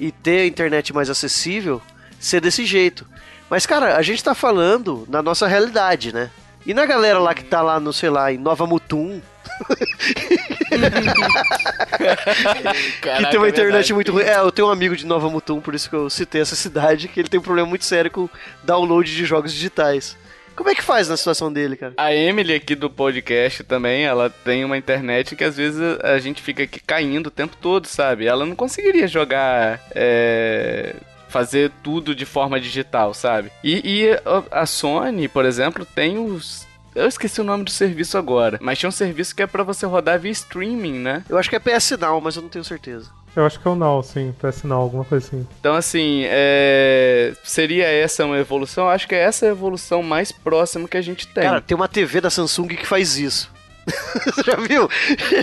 [0.00, 1.80] e ter a internet mais acessível,
[2.18, 3.06] ser desse jeito.
[3.52, 6.30] Mas, cara, a gente tá falando na nossa realidade, né?
[6.64, 9.20] E na galera lá que tá lá no, sei lá, em Nova Mutum,
[13.02, 14.22] que tem uma internet muito ruim.
[14.22, 17.08] É, eu tenho um amigo de Nova Mutum, por isso que eu citei essa cidade,
[17.08, 18.26] que ele tem um problema muito sério com
[18.64, 20.16] download de jogos digitais.
[20.56, 21.92] Como é que faz na situação dele, cara?
[21.98, 26.40] A Emily aqui do podcast também, ela tem uma internet que às vezes a gente
[26.40, 28.26] fica aqui caindo o tempo todo, sabe?
[28.26, 29.78] Ela não conseguiria jogar.
[29.94, 30.94] É,
[31.32, 33.50] fazer tudo de forma digital, sabe?
[33.64, 34.20] E, e
[34.50, 36.66] a- Sony, por exemplo, tem os.
[36.94, 39.86] Eu esqueci o nome do serviço agora, mas tinha um serviço que é pra você
[39.86, 41.24] rodar via streaming, né?
[41.28, 43.08] Eu acho que é PS Now, mas eu não tenho certeza.
[43.34, 45.46] Eu acho que é o Now, sim, PS Now, alguma coisa assim.
[45.58, 47.32] Então, assim, é...
[47.42, 48.90] seria essa uma evolução?
[48.90, 51.44] Acho que é essa a evolução mais próxima que a gente tem.
[51.44, 53.50] Cara, tem uma TV da Samsung que faz isso.
[54.24, 54.88] Você já viu?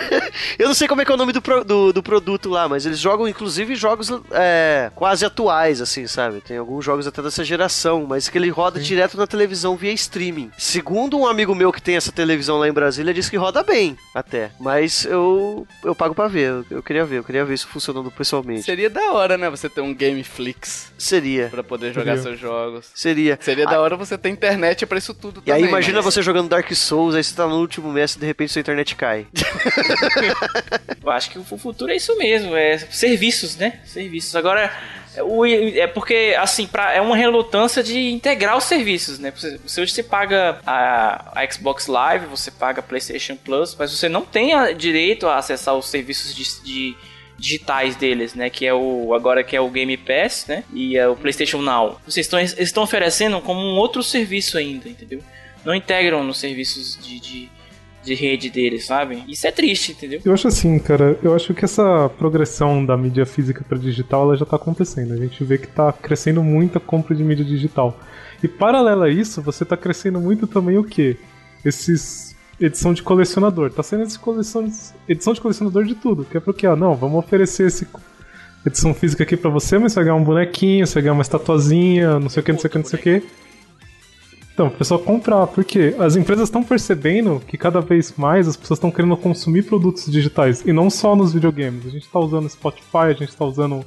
[0.57, 2.67] Eu não sei como é que é o nome do, pro- do, do produto lá,
[2.69, 6.41] mas eles jogam inclusive jogos é, quase atuais, assim, sabe?
[6.41, 10.51] Tem alguns jogos até dessa geração, mas que ele roda direto na televisão via streaming.
[10.57, 13.97] Segundo um amigo meu que tem essa televisão lá em Brasília, diz que roda bem,
[14.13, 14.51] até.
[14.59, 18.09] Mas eu, eu pago pra ver, eu, eu queria ver, eu queria ver isso funcionando
[18.11, 18.63] pessoalmente.
[18.63, 19.49] Seria da hora, né?
[19.49, 22.23] Você ter um Gameflix Seria, pra poder jogar Seria.
[22.23, 22.87] seus jogos.
[22.93, 23.37] seria.
[23.41, 25.69] Seria da hora você ter internet pra isso tudo E aí também.
[25.69, 28.51] imagina mas- você jogando Dark Souls, aí você tá no último mês e de repente
[28.53, 29.27] sua internet cai.
[31.03, 33.79] Eu acho que o futuro é isso mesmo, é serviços, né?
[33.85, 34.35] Serviços.
[34.35, 34.71] Agora,
[35.21, 39.31] o, é porque, assim, pra, é uma relutância de integrar os serviços, né?
[39.31, 44.07] Você, hoje você paga a, a Xbox Live, você paga a PlayStation Plus, mas você
[44.07, 46.95] não tem a- direito a acessar os serviços de, de
[47.37, 48.49] digitais deles, né?
[48.49, 50.63] Que é o agora que é o Game Pass, né?
[50.73, 51.99] E é o PlayStation Now.
[52.05, 55.21] Vocês estão estão oferecendo como um outro serviço ainda, entendeu?
[55.65, 57.49] Não integram nos serviços de, de,
[58.03, 59.23] de rede deles, sabe?
[59.27, 60.21] Isso é triste, entendeu?
[60.23, 64.37] Eu acho assim, cara, eu acho que essa progressão da mídia física para digital ela
[64.37, 65.13] já tá acontecendo.
[65.13, 67.99] A gente vê que tá crescendo muito a compra de mídia digital.
[68.41, 71.17] E paralelo a isso, você tá crescendo muito também o quê?
[71.63, 73.71] Esses edição de colecionador.
[73.71, 74.69] Tá sendo esse coleção,
[75.07, 76.25] edição de colecionador de tudo.
[76.25, 76.67] Que é pro quê?
[76.67, 77.87] Ah, não, vamos oferecer esse
[78.65, 81.21] edição física aqui pra você, mas você vai ganhar um bonequinho, você vai ganhar uma
[81.21, 83.23] estatuazinha, não sei o que, não sei o que, não sei o que.
[84.59, 88.77] Então, o pessoal comprar, porque as empresas estão percebendo que cada vez mais as pessoas
[88.77, 91.85] estão querendo consumir produtos digitais, e não só nos videogames.
[91.85, 93.85] A gente está usando Spotify, a gente está usando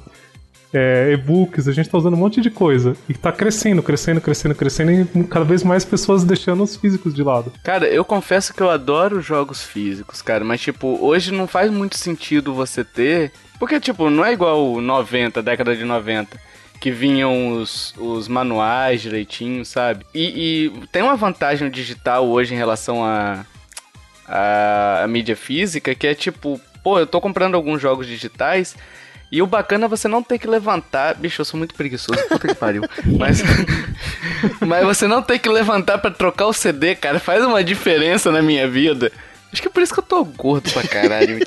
[0.73, 2.97] é, e-books, a gente está usando um monte de coisa.
[3.07, 7.23] E está crescendo, crescendo, crescendo, crescendo, e cada vez mais pessoas deixando os físicos de
[7.23, 7.53] lado.
[7.62, 11.99] Cara, eu confesso que eu adoro jogos físicos, cara, mas tipo, hoje não faz muito
[11.99, 13.31] sentido você ter.
[13.59, 16.41] Porque, tipo, não é igual 90, década de 90.
[16.83, 20.05] Que vinham os, os manuais direitinho, sabe?
[20.12, 23.47] E, e tem uma vantagem digital hoje em relação a,
[24.26, 28.74] a, a mídia física, que é tipo, pô, eu tô comprando alguns jogos digitais.
[29.30, 31.14] E o bacana é você não ter que levantar.
[31.14, 32.83] Bicho, eu sou muito preguiçoso, puta que pariu.
[33.16, 33.41] Mas,
[34.61, 38.43] mas você não ter que levantar para trocar o CD, cara, faz uma diferença na
[38.43, 39.12] minha vida.
[39.53, 41.47] Acho que é por isso que eu tô gordo pra caralho.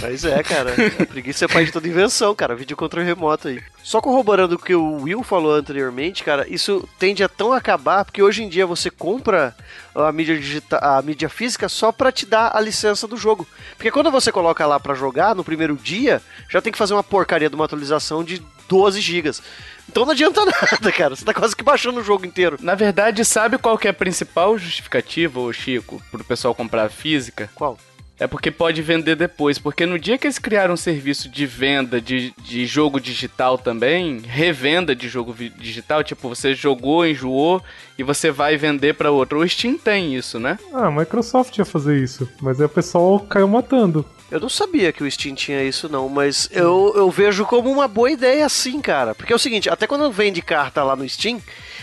[0.00, 0.74] Mas é, cara.
[1.00, 2.54] A preguiça é pai de toda invenção, cara.
[2.54, 3.62] Vídeo controle remoto aí.
[3.82, 8.22] Só corroborando o que o Will falou anteriormente, cara, isso tende a tão acabar porque
[8.22, 9.54] hoje em dia você compra
[9.94, 13.46] a mídia digital, a mídia física só para te dar a licença do jogo.
[13.76, 16.20] Porque quando você coloca lá para jogar no primeiro dia,
[16.50, 19.42] já tem que fazer uma porcaria de uma atualização de 12 gigas.
[19.88, 21.14] Então não adianta nada, cara.
[21.14, 22.58] Você tá quase que baixando o jogo inteiro.
[22.60, 26.90] Na verdade, sabe qual que é a principal justificativa, ô Chico, pro pessoal comprar a
[26.90, 27.48] física?
[27.54, 27.78] Qual?
[28.18, 29.58] É porque pode vender depois.
[29.58, 34.20] Porque no dia que eles criaram um serviço de venda de, de jogo digital também,
[34.20, 37.62] revenda de jogo digital, tipo, você jogou, enjoou
[37.98, 39.40] e você vai vender para outro.
[39.40, 40.58] O Steam tem isso, né?
[40.72, 44.04] Ah, a Microsoft ia fazer isso, mas aí o pessoal caiu matando.
[44.30, 47.86] Eu não sabia que o Steam tinha isso, não, mas eu, eu vejo como uma
[47.86, 49.14] boa ideia sim, cara.
[49.14, 51.40] Porque é o seguinte, até quando vende carta lá no Steam,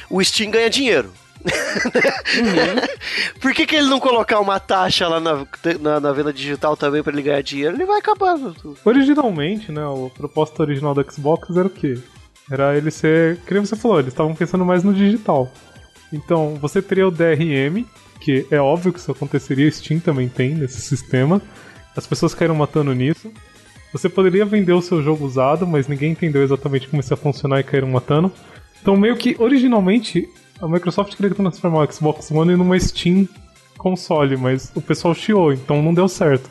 [0.09, 1.13] o Steam ganha dinheiro.
[1.43, 3.39] Uhum.
[3.39, 5.45] Por que, que ele não colocar uma taxa lá na,
[5.79, 7.75] na, na venda digital também para ele ganhar dinheiro?
[7.75, 8.55] Ele vai acabando.
[8.85, 11.99] Originalmente, né, a proposta original do Xbox era o quê?
[12.49, 13.37] Era ele ser.
[13.45, 15.51] Que você falou, eles estavam pensando mais no digital.
[16.11, 17.85] Então, você teria o DRM,
[18.19, 21.41] que é óbvio que isso aconteceria, Steam também tem nesse sistema.
[21.95, 23.31] As pessoas caíram matando nisso.
[23.91, 27.59] Você poderia vender o seu jogo usado, mas ninguém entendeu exatamente como isso ia funcionar
[27.59, 28.31] e caíram matando.
[28.81, 30.27] Então, meio que originalmente
[30.61, 33.27] a Microsoft queria transformar o Xbox One numa Steam
[33.77, 36.49] console, mas o pessoal chiou, então não deu certo.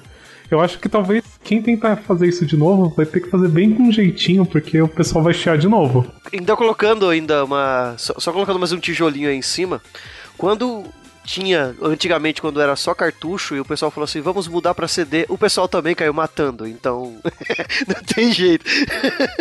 [0.50, 3.72] Eu acho que talvez quem tentar fazer isso de novo vai ter que fazer bem
[3.72, 6.07] com jeitinho, porque o pessoal vai chiar de novo.
[6.30, 7.94] Ainda colocando ainda uma.
[7.96, 9.80] Só, só colocando mais um tijolinho aí em cima.
[10.36, 10.84] Quando
[11.24, 15.24] tinha antigamente quando era só cartucho e o pessoal falou assim, vamos mudar para CD,
[15.28, 17.20] o pessoal também caiu matando, então
[17.86, 18.64] não tem jeito.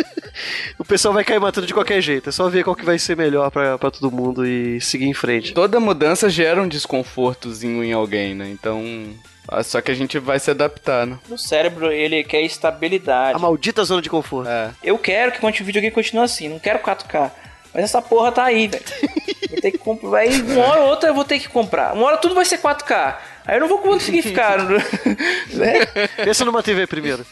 [0.78, 3.16] o pessoal vai cair matando de qualquer jeito, é só ver qual que vai ser
[3.16, 5.54] melhor para todo mundo e seguir em frente.
[5.54, 8.48] Toda mudança gera um desconfortozinho em alguém, né?
[8.50, 8.82] Então,
[9.48, 11.18] ah, só que a gente vai se adaptar, né?
[11.28, 13.36] O cérebro, ele quer estabilidade.
[13.36, 14.48] A maldita zona de conforto.
[14.48, 14.70] É.
[14.82, 17.30] Eu quero que o videogame continue assim, não quero 4K.
[17.72, 18.84] Mas essa porra tá aí, velho.
[19.50, 20.18] Vou ter que comprar.
[20.18, 21.94] Aí uma hora ou outra eu vou ter que comprar.
[21.94, 23.16] Uma hora tudo vai ser 4K.
[23.46, 24.58] Aí eu não vou conseguir ficar.
[25.50, 25.86] né?
[26.24, 27.24] Pensa numa TV primeiro.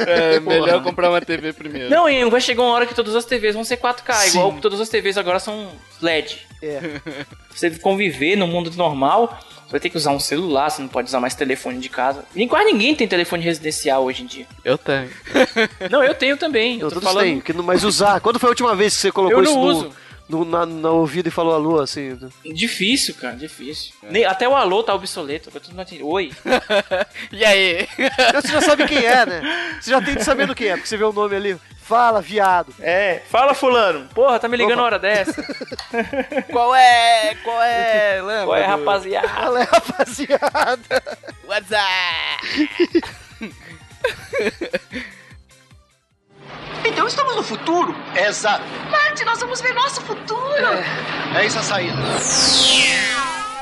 [0.00, 1.90] É, melhor comprar uma TV primeiro.
[1.90, 4.28] Não, e vai chegar uma hora que todas as TVs vão ser 4K, Sim.
[4.38, 6.46] igual todas as TVs agora são LED.
[6.62, 7.00] É.
[7.50, 11.08] Você conviver no mundo normal, você vai ter que usar um celular, você não pode
[11.08, 12.24] usar mais telefone de casa.
[12.34, 14.46] Nem quase ninguém tem telefone residencial hoje em dia.
[14.64, 15.10] Eu tenho.
[15.90, 16.80] Não, eu tenho também.
[16.80, 17.24] Eu, tô falando...
[17.24, 18.20] tenho, que não mais usar.
[18.20, 19.92] Quando foi a última vez que você colocou eu não isso uso.
[20.28, 22.18] No no, na, na ouvido e falou alô, assim.
[22.44, 23.92] Difícil, cara, difícil.
[24.02, 24.10] É.
[24.10, 25.50] Nem, até o alô tá obsoleto.
[26.02, 26.32] Oi.
[27.32, 27.88] e aí?
[28.34, 29.78] Você já sabe quem é, né?
[29.80, 31.58] Você já tem de saber do que é, porque você vê o nome ali.
[31.80, 32.74] Fala, viado.
[32.80, 34.08] É, fala, fulano.
[34.14, 34.82] Porra, tá me ligando Opa.
[34.82, 35.42] hora dessa.
[36.52, 37.34] Qual é?
[37.42, 38.20] Qual é?
[38.20, 38.44] Lembra?
[38.44, 39.28] Qual é, rapaziada?
[39.28, 41.02] Qual é, rapaziada?
[41.46, 42.68] WhatsApp.
[46.84, 47.94] Então estamos no futuro?
[48.16, 48.64] Exato.
[48.90, 50.64] Marte, nós vamos ver nosso futuro.
[51.34, 51.96] É, é isso a saída.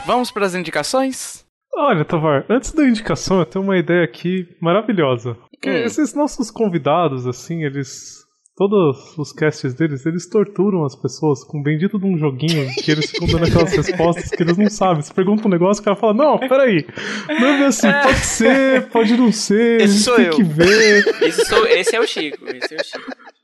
[0.07, 1.45] Vamos para as indicações?
[1.75, 5.37] Olha, Tavar, antes da indicação, eu tenho uma ideia aqui maravilhosa.
[5.65, 5.71] Hum.
[5.71, 8.26] Esses nossos convidados, assim, eles
[8.57, 12.91] todos os casts deles, eles torturam as pessoas com um bendito de um joguinho que
[12.91, 15.03] eles ficam dando aquelas respostas que eles não sabem.
[15.03, 16.87] Você pergunta um negócio, o cara fala, não, peraí.
[17.29, 20.37] Não é assim, pode ser, pode não ser, esse sou tem eu.
[20.37, 21.07] que ver.
[21.23, 23.36] Esse, sou, esse é o Chico, esse é o Chico.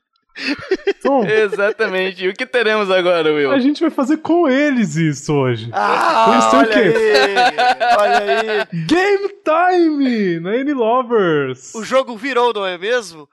[1.01, 2.23] Tom, Exatamente.
[2.23, 3.51] E o que teremos agora, Will?
[3.51, 5.69] A gente vai fazer com eles isso hoje.
[5.71, 6.79] Ah, olha o quê?
[6.79, 8.67] Aí, olha aí.
[8.85, 11.75] Game Time na N Lovers.
[11.75, 13.27] O jogo virou, não é mesmo?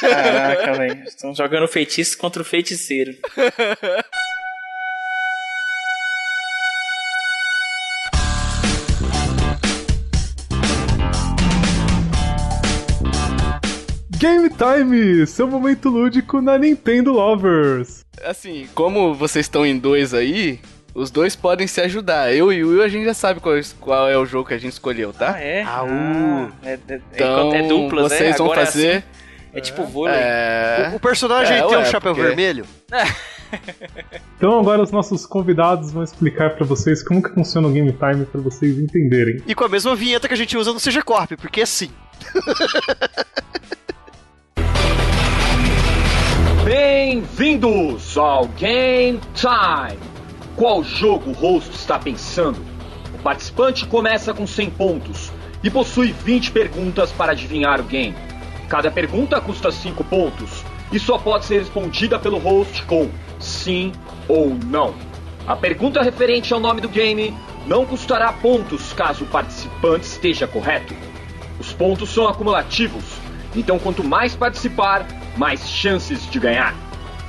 [0.00, 1.04] Caraca, velho.
[1.04, 3.12] Estão jogando feitiço contra o feiticeiro.
[14.26, 18.04] Game Time, seu momento lúdico na Nintendo Lovers.
[18.24, 20.58] Assim, como vocês estão em dois aí,
[20.92, 22.34] os dois podem se ajudar.
[22.34, 24.58] Eu e o Will, a gente já sabe qual, qual é o jogo que a
[24.58, 25.34] gente escolheu, tá?
[25.34, 25.62] Ah, é?
[25.62, 26.52] Ah, uh.
[26.64, 28.38] é, é, então, é duplas, vocês é?
[28.38, 28.86] vão Agora fazer...
[28.86, 29.04] É, assim,
[29.54, 30.16] é tipo vôlei.
[30.16, 30.90] É...
[30.92, 32.26] O, o personagem tem um chapéu porque...
[32.26, 32.66] vermelho?
[34.36, 38.26] então agora os nossos convidados vão explicar para vocês como que funciona o Game Time
[38.26, 39.40] para vocês entenderem.
[39.46, 41.92] E com a mesma vinheta que a gente usa no CG Corp, porque é sim.
[46.66, 50.00] Bem-vindos ao Game Time!
[50.56, 52.58] Qual jogo o host está pensando?
[53.14, 55.30] O participante começa com 100 pontos
[55.62, 58.16] e possui 20 perguntas para adivinhar o game.
[58.68, 63.08] Cada pergunta custa 5 pontos e só pode ser respondida pelo host com
[63.38, 63.92] sim
[64.26, 64.92] ou não.
[65.46, 67.32] A pergunta referente ao nome do game
[67.64, 70.96] não custará pontos caso o participante esteja correto.
[71.60, 73.04] Os pontos são acumulativos,
[73.56, 76.74] então quanto mais participar, mais chances de ganhar.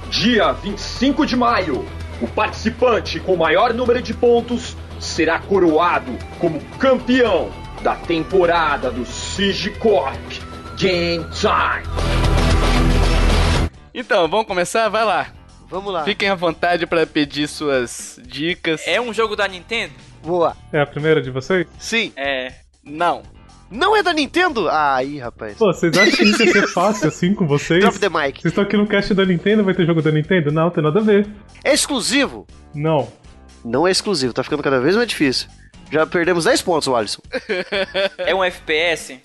[0.10, 1.86] Dia 25 de maio,
[2.22, 7.52] o participante com maior número de pontos será coroado como campeão
[7.82, 10.18] da temporada do Siege Corp
[10.78, 11.84] Game Time.
[13.94, 14.90] Então, vamos começar?
[14.90, 15.28] Vai lá.
[15.70, 16.04] Vamos lá.
[16.04, 18.88] Fiquem à vontade para pedir suas dicas.
[18.88, 19.94] É um jogo da Nintendo?
[20.24, 20.56] Boa.
[20.72, 21.68] É a primeira de vocês?
[21.78, 22.14] Sim.
[22.16, 22.54] É.
[22.84, 23.24] Não.
[23.70, 24.70] Não é da Nintendo?
[24.70, 25.58] Ah, aí, rapaz.
[25.58, 27.82] Pô, vocês acham que isso ia ser fácil assim com vocês?
[27.82, 28.42] Drop the mic.
[28.42, 30.52] Vocês estão aqui no cast da Nintendo, vai ter jogo da Nintendo?
[30.52, 31.28] Não, tem nada a ver.
[31.64, 32.48] É exclusivo?
[32.74, 33.08] Não.
[33.66, 35.50] Não é exclusivo, tá ficando cada vez mais difícil.
[35.92, 37.22] Já perdemos 10 pontos, Alisson.
[38.18, 39.20] É um FPS?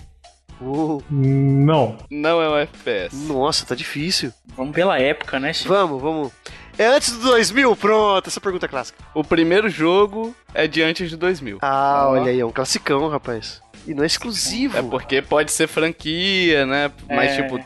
[0.61, 1.99] Uh, Não.
[2.11, 3.16] Não é um FPS.
[3.26, 4.32] nossa, tá difícil.
[4.57, 5.68] Vamos pela época, né, Chico?
[5.72, 6.32] Vamos, vamos.
[6.78, 7.74] É antes do 2000?
[7.76, 8.99] Pronto, essa pergunta é clássica.
[9.14, 11.59] O primeiro jogo é de antes de 2000.
[11.61, 13.61] Ah, olha aí, é um classicão, rapaz.
[13.86, 14.78] E não é exclusivo.
[14.78, 16.90] É porque pode ser franquia, né?
[17.08, 17.42] Mas, É.
[17.42, 17.58] tipo,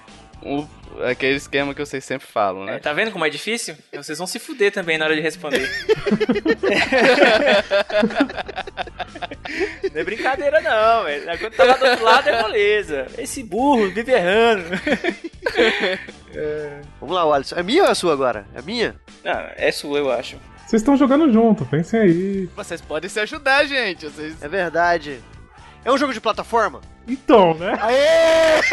[0.42, 0.66] o-
[1.04, 2.78] aquele esquema que vocês sempre falam, É, né?
[2.78, 3.76] tá vendo como é difícil?
[3.92, 5.68] Vocês vão se fuder também na hora de responder.
[9.92, 11.38] não é brincadeira não, velho.
[11.38, 13.06] Quando tá lá do outro lado é moleza.
[13.18, 14.64] Esse burro vive errando.
[17.00, 17.56] Vamos lá, Alisson.
[17.56, 18.46] É minha ou é a sua agora?
[18.54, 18.94] É minha?
[19.24, 20.36] Não, é sua, eu acho.
[20.66, 22.46] Vocês estão jogando junto, pensem aí.
[22.56, 24.06] Vocês podem se ajudar, gente.
[24.06, 24.42] Vocês...
[24.42, 25.20] É verdade.
[25.85, 26.81] É um jogo de plataforma?
[27.07, 27.79] Então, né?
[27.81, 28.61] Aê!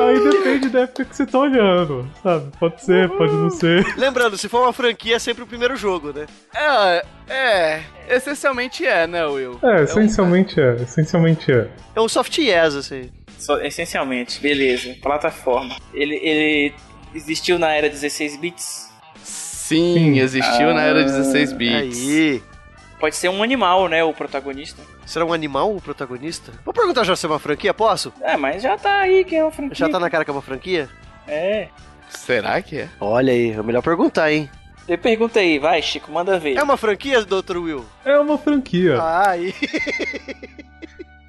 [0.00, 2.50] Aí depende da época que você tá olhando, sabe?
[2.58, 3.84] Pode ser, pode não ser.
[3.96, 6.26] Lembrando, se for uma franquia, é sempre o primeiro jogo, né?
[6.54, 7.82] É, é.
[8.08, 9.58] Essencialmente é, né, Will?
[9.62, 11.68] É, um- essencialmente é, essencialmente é.
[11.94, 13.10] É um soft yes, assim.
[13.38, 14.94] Só- essencialmente, beleza.
[15.02, 15.76] Plataforma.
[15.92, 16.74] Ele, ele
[17.14, 18.86] existiu na era 16 bits.
[19.66, 20.18] Sim, Sim.
[20.20, 21.98] existiu na era 16 bits.
[21.98, 22.42] Aí.
[23.00, 24.04] Pode ser um animal, né?
[24.04, 24.80] O protagonista.
[25.04, 26.52] Será um animal o protagonista?
[26.64, 28.12] Vou perguntar já se é uma franquia, posso?
[28.20, 29.74] É, mas já tá aí que é o franquia.
[29.74, 30.88] Já tá na cara que é uma franquia?
[31.26, 31.66] É.
[32.08, 32.88] Será que é?
[33.00, 34.48] Olha aí, é melhor perguntar, hein?
[34.86, 36.56] Eu pergunta aí, vai, Chico, manda ver.
[36.56, 37.56] É uma franquia, Dr.
[37.56, 37.84] Will?
[38.04, 39.00] É uma franquia.
[39.02, 39.52] Ah, aí.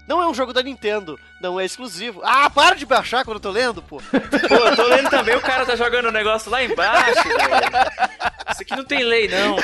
[0.07, 2.21] Não é um jogo da Nintendo, não é exclusivo.
[2.23, 3.97] Ah, para de baixar quando eu tô lendo, pô.
[3.97, 8.51] Pô, eu tô lendo também, o cara tá jogando o negócio lá embaixo, velho.
[8.51, 9.57] Isso aqui não tem lei, não.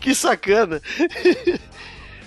[0.00, 0.80] Que sacana.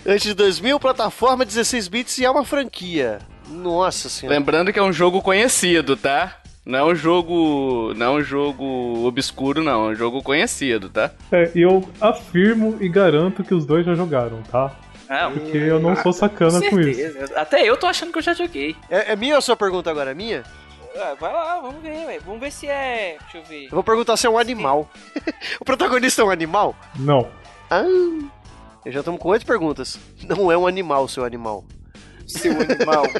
[0.05, 3.19] Antes de 2000, plataforma 16 bits e é uma franquia.
[3.47, 4.37] Nossa senhora.
[4.37, 6.37] Lembrando que é um jogo conhecido, tá?
[6.65, 7.93] Não é um jogo.
[7.95, 9.89] Não é um jogo obscuro, não.
[9.89, 11.11] É um jogo conhecido, tá?
[11.31, 14.71] É, e eu afirmo e garanto que os dois já jogaram, tá?
[15.09, 16.99] Ah, Porque eu não sou sacana com isso.
[16.99, 17.33] certeza.
[17.39, 18.75] Até eu tô achando que eu já joguei.
[18.89, 20.11] É, é minha ou a sua pergunta agora?
[20.11, 20.43] É minha?
[20.95, 22.21] Ah, vai lá, vamos ver, velho.
[22.25, 23.17] Vamos ver se é.
[23.21, 23.65] Deixa eu ver.
[23.65, 24.89] Eu vou perguntar se é um animal.
[25.59, 26.75] o protagonista é um animal?
[26.95, 27.27] Não.
[27.69, 27.83] Ah,
[28.85, 29.97] já estamos com oito perguntas.
[30.27, 31.63] Não é um animal, seu animal.
[32.27, 33.03] Seu animal.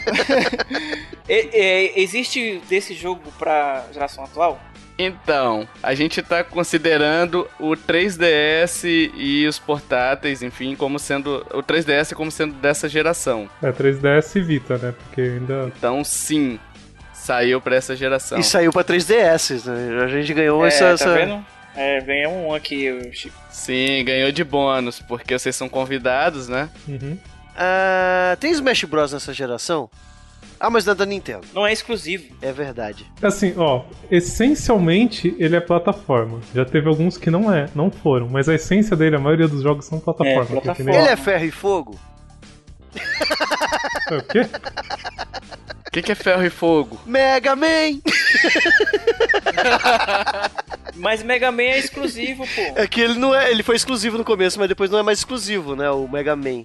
[1.28, 4.60] E- e- existe desse jogo pra geração atual?
[4.98, 8.84] Então, a gente tá considerando o 3DS
[9.16, 11.46] e os portáteis, enfim, como sendo.
[11.54, 13.50] O 3DS como sendo dessa geração.
[13.62, 14.94] É 3DS e Vita, né?
[15.04, 15.72] Porque ainda.
[15.76, 16.60] Então, sim,
[17.14, 18.38] saiu pra essa geração.
[18.40, 20.04] E saiu pra 3DS, né?
[20.04, 20.86] A gente ganhou é, essa.
[20.86, 21.44] tá essa- vendo?
[21.76, 23.36] É, ganhou um aqui, o Chico.
[23.50, 26.70] Sim, ganhou de bônus, porque vocês são convidados, né?
[26.88, 27.18] Uhum.
[27.58, 29.90] Ah, tem Smash Bros nessa geração?
[30.66, 31.46] Ah, mas não é da Nintendo.
[31.54, 32.24] Não é exclusivo.
[32.42, 33.06] É verdade.
[33.22, 36.40] Assim, ó, essencialmente ele é plataforma.
[36.56, 39.62] Já teve alguns que não é, não foram, mas a essência dele, a maioria dos
[39.62, 40.32] jogos são plataforma.
[40.44, 40.76] É, plataforma.
[40.76, 42.00] que nem- Ele é ferro e fogo?
[44.10, 44.42] É o quê?
[45.86, 46.98] O que, que é ferro e fogo?
[47.06, 48.00] Mega Man!
[50.96, 52.62] Mas Mega Man é exclusivo, pô.
[52.80, 53.52] É que ele não é.
[53.52, 55.90] Ele foi exclusivo no começo, mas depois não é mais exclusivo, né?
[55.90, 56.64] O Mega Man.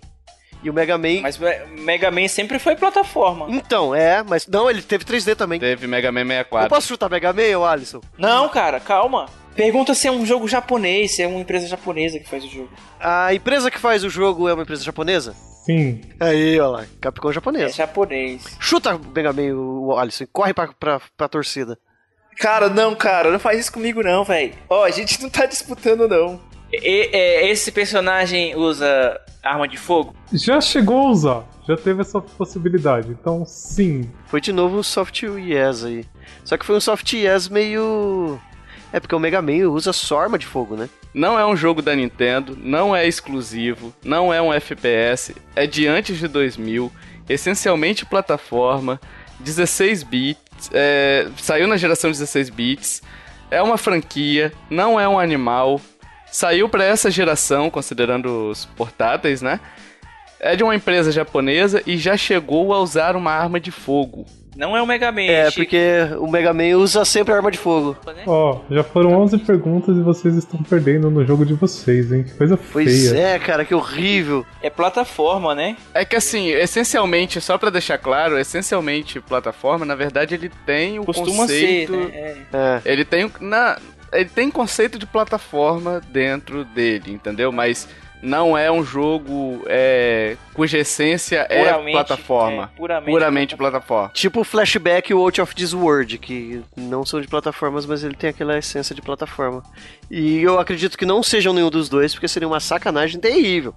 [0.63, 1.21] E o Mega Man.
[1.23, 3.47] Mas Me- Mega Man sempre foi plataforma.
[3.49, 4.47] Então, é, mas.
[4.47, 5.61] Não, ele teve 3D também.
[5.61, 6.69] Teve Mega Man Eu 64.
[6.69, 8.01] posso chutar Mega Man, ô Alisson?
[8.19, 9.27] Não, cara, calma.
[9.55, 12.71] Pergunta se é um jogo japonês, se é uma empresa japonesa que faz o jogo.
[13.01, 15.35] A empresa que faz o jogo é uma empresa japonesa?
[15.65, 16.01] Sim.
[16.21, 17.75] Aí, ó lá, Capcom É japonesa.
[17.75, 18.45] japonês.
[18.61, 21.77] Chuta Mega Man, o Alisson, e corre pra, pra, pra torcida.
[22.39, 24.55] Cara, não, cara, não faz isso comigo não, velho.
[24.69, 26.41] Ó, a gente não tá disputando não.
[26.73, 30.15] E- e- esse personagem usa arma de fogo?
[30.33, 31.45] Já chegou a usar.
[31.67, 33.11] Já teve essa possibilidade.
[33.11, 34.11] Então, sim.
[34.27, 36.05] Foi de novo um soft yes aí.
[36.45, 38.41] Só que foi um soft yes meio.
[38.91, 40.89] É porque o Mega Man usa só arma de fogo, né?
[41.13, 45.87] Não é um jogo da Nintendo, não é exclusivo, não é um FPS, é de
[45.87, 46.91] antes de 2000,
[47.29, 48.99] essencialmente plataforma,
[49.41, 53.03] 16 bits, é, saiu na geração 16 bits,
[53.51, 55.81] é uma franquia, não é um animal,
[56.39, 59.59] saiu para essa geração, considerando os portáteis, né?
[60.41, 64.25] É de uma empresa japonesa e já chegou a usar uma arma de fogo.
[64.57, 65.23] Não é o Mega Man.
[65.23, 65.57] É, Chico.
[65.63, 65.79] porque
[66.19, 67.97] o Mega Man usa sempre arma de fogo.
[68.27, 72.23] Ó, já foram 11 perguntas e vocês estão perdendo no jogo de vocês, hein?
[72.25, 73.21] Que coisa Pois feia.
[73.35, 74.45] é, cara, que horrível.
[74.63, 75.77] É plataforma, né?
[75.95, 81.05] É que assim, essencialmente, só pra deixar claro, essencialmente plataforma, na verdade ele tem o
[81.05, 81.93] Costuma conceito...
[81.93, 82.11] ser, né?
[82.13, 82.37] É.
[82.53, 82.83] É.
[82.85, 83.77] Ele tem o- na
[84.13, 87.51] ele tem conceito de plataforma dentro dele, entendeu?
[87.53, 87.89] Mas
[88.23, 92.63] não é um jogo é, cuja essência é Puramente, plataforma.
[92.65, 94.11] é, puramente puramente plataforma.
[94.13, 98.03] Tipo o Flashback e o Out of This World, que não são de plataformas, mas
[98.03, 99.63] ele tem aquela essência de plataforma.
[100.11, 103.75] E eu acredito que não sejam nenhum dos dois, porque seria uma sacanagem terrível.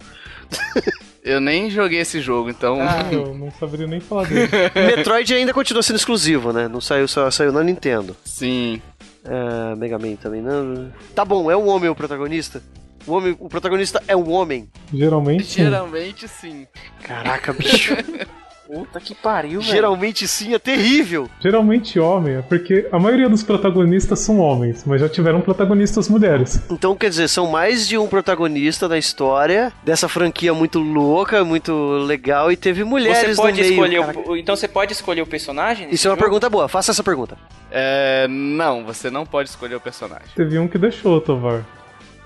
[1.23, 2.79] Eu nem joguei esse jogo, então.
[2.81, 4.49] Ah, eu não saberia nem falar dele.
[4.73, 6.67] Metroid ainda continua sendo exclusivo, né?
[6.67, 8.17] Não saiu, só saiu na Nintendo.
[8.25, 8.81] Sim.
[9.23, 10.91] É, Mega Man também não.
[11.15, 12.61] Tá bom, é um homem o protagonista?
[13.05, 14.69] O, homem, o protagonista é um homem.
[14.93, 15.63] Geralmente, sim.
[15.63, 16.67] Geralmente sim.
[17.03, 17.95] Caraca, bicho.
[18.73, 19.63] Puta que pariu, velho.
[19.69, 21.29] Geralmente sim, é terrível.
[21.41, 26.61] Geralmente homem, é porque a maioria dos protagonistas são homens, mas já tiveram protagonistas mulheres.
[26.71, 31.73] Então, quer dizer, são mais de um protagonista da história dessa franquia muito louca, muito
[32.05, 33.73] legal, e teve mulheres Você pode no meio.
[33.73, 34.29] escolher cara.
[34.29, 35.89] o, então você pode escolher o personagem?
[35.91, 36.23] Isso é uma jogo?
[36.23, 37.37] pergunta boa, faça essa pergunta.
[37.69, 40.27] É, não, você não pode escolher o personagem.
[40.33, 41.65] Teve um que deixou, Tovar.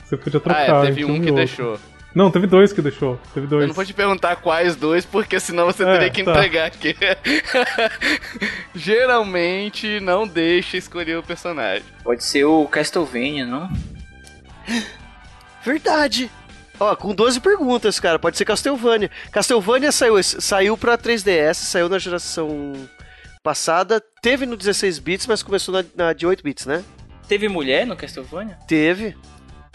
[0.03, 0.59] Você podia trocar.
[0.61, 1.35] ah, é, teve um que outro.
[1.35, 1.79] deixou.
[2.15, 3.19] Não, teve dois que deixou.
[3.33, 3.63] Teve dois.
[3.63, 6.31] Eu não vou te perguntar quais dois, porque senão você É, teria que tá.
[6.31, 6.95] entregar aqui.
[8.73, 11.83] Geralmente não deixa escolher o personagem.
[12.03, 13.69] Pode ser o Castlevania, não?
[15.63, 16.31] Verdade.
[16.79, 18.19] Ó, com 12 perguntas, cara.
[18.19, 19.09] Pode ser Castlevania.
[19.31, 22.73] Castlevania saiu, saiu pra 3DS, saiu na geração
[23.43, 24.01] passada.
[24.21, 26.83] Teve no 16 bits, mas começou na, na de 8 bits, né?
[27.27, 28.57] Teve mulher no Castlevania?
[28.67, 29.15] Teve.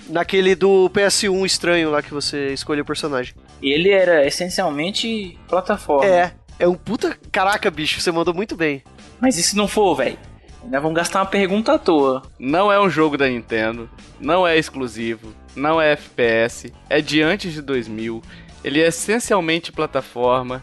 [0.08, 3.34] Naquele do PS1 estranho lá que você escolheu o personagem.
[3.62, 6.06] Ele era essencialmente plataforma.
[6.06, 6.32] É.
[6.58, 7.16] É um puta.
[7.32, 8.82] Caraca, bicho, você mandou muito bem.
[9.20, 10.18] Mas e se não for, velho?
[10.62, 12.22] Ainda vamos gastar uma pergunta à toa.
[12.38, 13.88] Não é um jogo da Nintendo,
[14.20, 18.22] não é exclusivo, não é FPS, é de antes de 2000,
[18.62, 20.62] ele é essencialmente plataforma,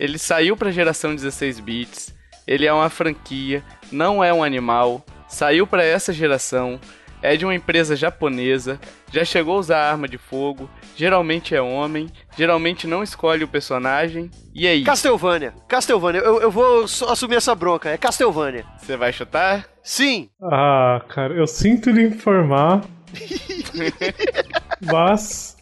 [0.00, 2.14] ele saiu pra geração 16 bits,
[2.46, 3.62] ele é uma franquia,
[3.92, 6.80] não é um animal, saiu pra essa geração,
[7.24, 8.78] é de uma empresa japonesa,
[9.10, 12.06] já chegou a usar arma de fogo, geralmente é homem,
[12.36, 14.84] geralmente não escolhe o personagem, e aí?
[14.84, 15.54] Castlevania.
[15.66, 16.20] Castlevania.
[16.20, 17.88] Eu, eu vou assumir essa bronca.
[17.88, 18.66] É Castlevania.
[18.78, 19.64] Você vai chutar?
[19.82, 20.28] Sim.
[20.42, 22.82] Ah, cara, eu sinto lhe informar.
[24.92, 25.56] mas.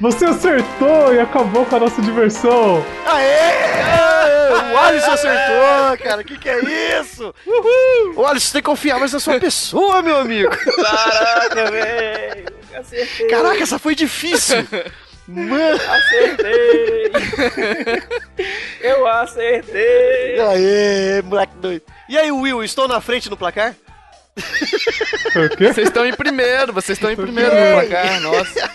[0.00, 2.82] Você acertou e acabou com a nossa diversão!
[3.06, 4.13] Aê!
[4.84, 6.24] Alisson acertou, cara.
[6.24, 7.34] Que que é isso?
[7.46, 8.14] Uhul!
[8.16, 10.50] O Alisson tem que confiar mais na sua pessoa, meu amigo.
[10.50, 12.46] Caraca, velho!
[12.74, 13.26] Acertei!
[13.28, 14.66] Caraca, essa foi difícil.
[15.26, 15.80] Mano.
[15.88, 17.12] Acertei!
[18.80, 20.40] Eu acertei!
[20.40, 21.82] Aê, moleque doido.
[22.08, 23.74] E aí, Will, estou na frente no placar?
[25.32, 25.72] Foi o quê?
[25.72, 28.70] Vocês estão em primeiro, vocês estão em primeiro no placar, nossa.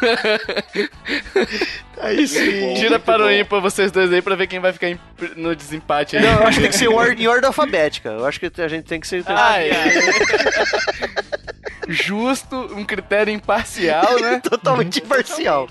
[2.00, 2.74] Aí sim.
[2.74, 4.98] Tira para o ímpar vocês dois aí pra ver quem vai ficar em-
[5.36, 6.22] no desempate aí.
[6.22, 8.08] Não, eu acho que tem que ser em or- em ordem alfabética.
[8.08, 9.22] Eu acho que a gente tem que ser.
[9.26, 9.90] Ai, ai.
[11.88, 14.40] Justo, um critério imparcial, né?
[14.48, 15.68] Totalmente imparcial.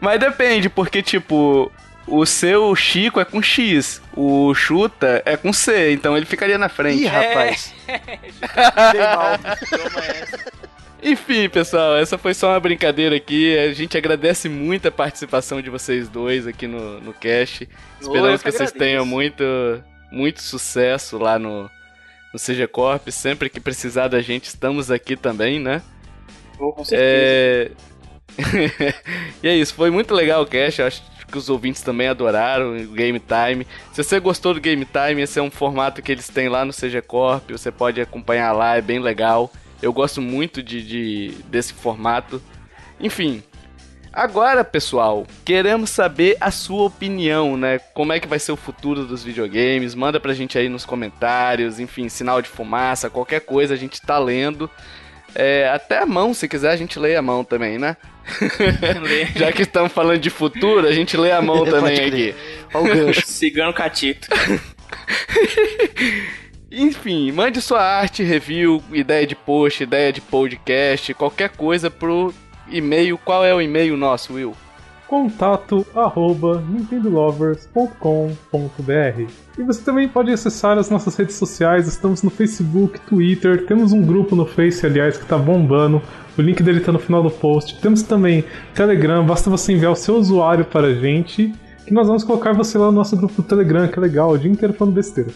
[0.00, 1.70] Mas depende, porque, tipo,
[2.06, 6.68] o seu Chico é com X, o Chuta é com C, então ele ficaria na
[6.68, 7.02] frente.
[7.02, 7.72] Ih, rapaz.
[7.86, 9.38] Dei mal.
[9.38, 10.38] Toma essa.
[11.02, 13.56] Enfim, pessoal, essa foi só uma brincadeira aqui.
[13.56, 17.68] A gente agradece muito a participação de vocês dois aqui no, no cast.
[18.00, 19.44] Esperamos que que vocês tenham muito,
[20.12, 21.70] muito sucesso lá no,
[22.32, 23.08] no CG Corp.
[23.08, 25.82] Sempre que precisar da gente, estamos aqui também, né?
[26.58, 27.00] Vou com certeza.
[27.02, 27.70] É...
[29.42, 30.82] e é isso, foi muito legal o cast.
[30.82, 33.66] Acho que os ouvintes também adoraram o Game Time.
[33.92, 36.72] Se você gostou do Game Time, esse é um formato que eles têm lá no
[36.72, 37.50] CG Corp.
[37.50, 39.50] Você pode acompanhar lá, é bem legal.
[39.82, 42.42] Eu gosto muito de, de- desse formato.
[42.98, 43.42] Enfim.
[44.12, 47.78] Agora, pessoal, queremos saber a sua opinião, né?
[47.94, 49.94] Como é que vai ser o futuro dos videogames?
[49.94, 54.18] Manda pra gente aí nos comentários, enfim, sinal de fumaça, qualquer coisa a gente tá
[54.18, 54.68] lendo.
[55.32, 57.96] É, até a mão, se quiser, a gente lê a mão também, né?
[59.36, 62.34] Já que estamos falando de futuro, a gente lê a mão também aqui.
[62.74, 63.22] Olha o gancho.
[63.30, 64.26] Cigano Catito.
[66.70, 72.32] Enfim, mande sua arte, review, ideia de post, ideia de podcast, qualquer coisa pro
[72.70, 73.18] e-mail.
[73.18, 74.54] Qual é o e-mail nosso, Will?
[75.10, 83.00] contato arroba nintendolovers.com.br E você também pode acessar as nossas redes sociais, estamos no Facebook,
[83.00, 86.00] Twitter, temos um grupo no Face, aliás, que tá bombando,
[86.38, 87.80] o link dele tá no final do post.
[87.80, 91.52] Temos também Telegram, basta você enviar o seu usuário para a gente,
[91.84, 94.38] que nós vamos colocar você lá no nosso grupo do Telegram, que é legal, o
[94.38, 95.30] dia inteiro falando besteira.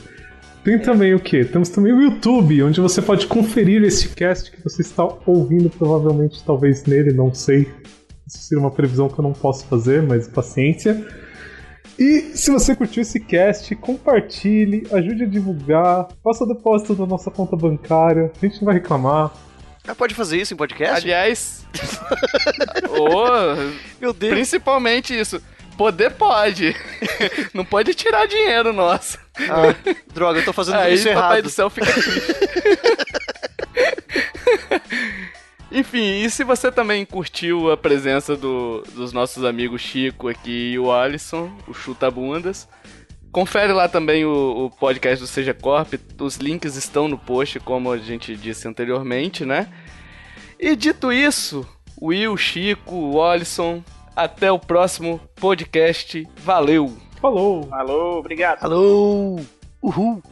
[0.64, 1.44] Tem também o que?
[1.44, 6.42] Temos também o YouTube, onde você pode conferir este cast que você está ouvindo, provavelmente,
[6.42, 7.70] talvez nele, não sei.
[8.26, 11.06] Isso seria uma previsão que eu não posso fazer, mas paciência.
[11.98, 17.54] E se você curtiu esse cast, compartilhe, ajude a divulgar, faça depósito na nossa conta
[17.54, 19.32] bancária, a gente não vai reclamar.
[19.86, 21.04] Ah, pode fazer isso em podcast?
[21.04, 21.66] Aliás,
[22.88, 23.54] ô,
[24.00, 24.32] Meu Deus.
[24.32, 25.42] principalmente isso.
[25.76, 26.74] Poder pode.
[27.52, 29.18] Não pode tirar dinheiro nosso.
[29.38, 29.74] Ah,
[30.12, 31.42] droga, eu tô fazendo Aí isso papai errado.
[31.42, 32.10] do céu fica triste.
[35.72, 40.78] Enfim, e se você também curtiu a presença do- dos nossos amigos Chico aqui e
[40.78, 42.68] o Alisson, o Chuta Bundas,
[43.32, 45.94] confere lá também o, o podcast do Seja Corp.
[46.20, 49.68] Os links estão no post, como a gente disse anteriormente, né?
[50.60, 51.66] E dito isso,
[52.00, 53.82] Will, Chico, o Alisson,
[54.14, 56.26] até o próximo podcast.
[56.38, 56.96] Valeu!
[57.20, 57.68] Falou!
[57.70, 58.62] Alô, obrigado.
[58.64, 59.40] Alô!
[59.82, 60.22] Uhul!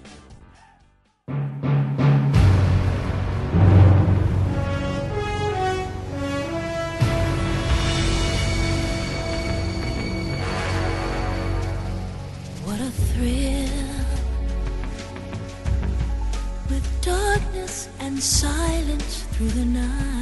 [12.65, 13.69] What a thrill
[16.71, 20.22] with darkness and silence through the night.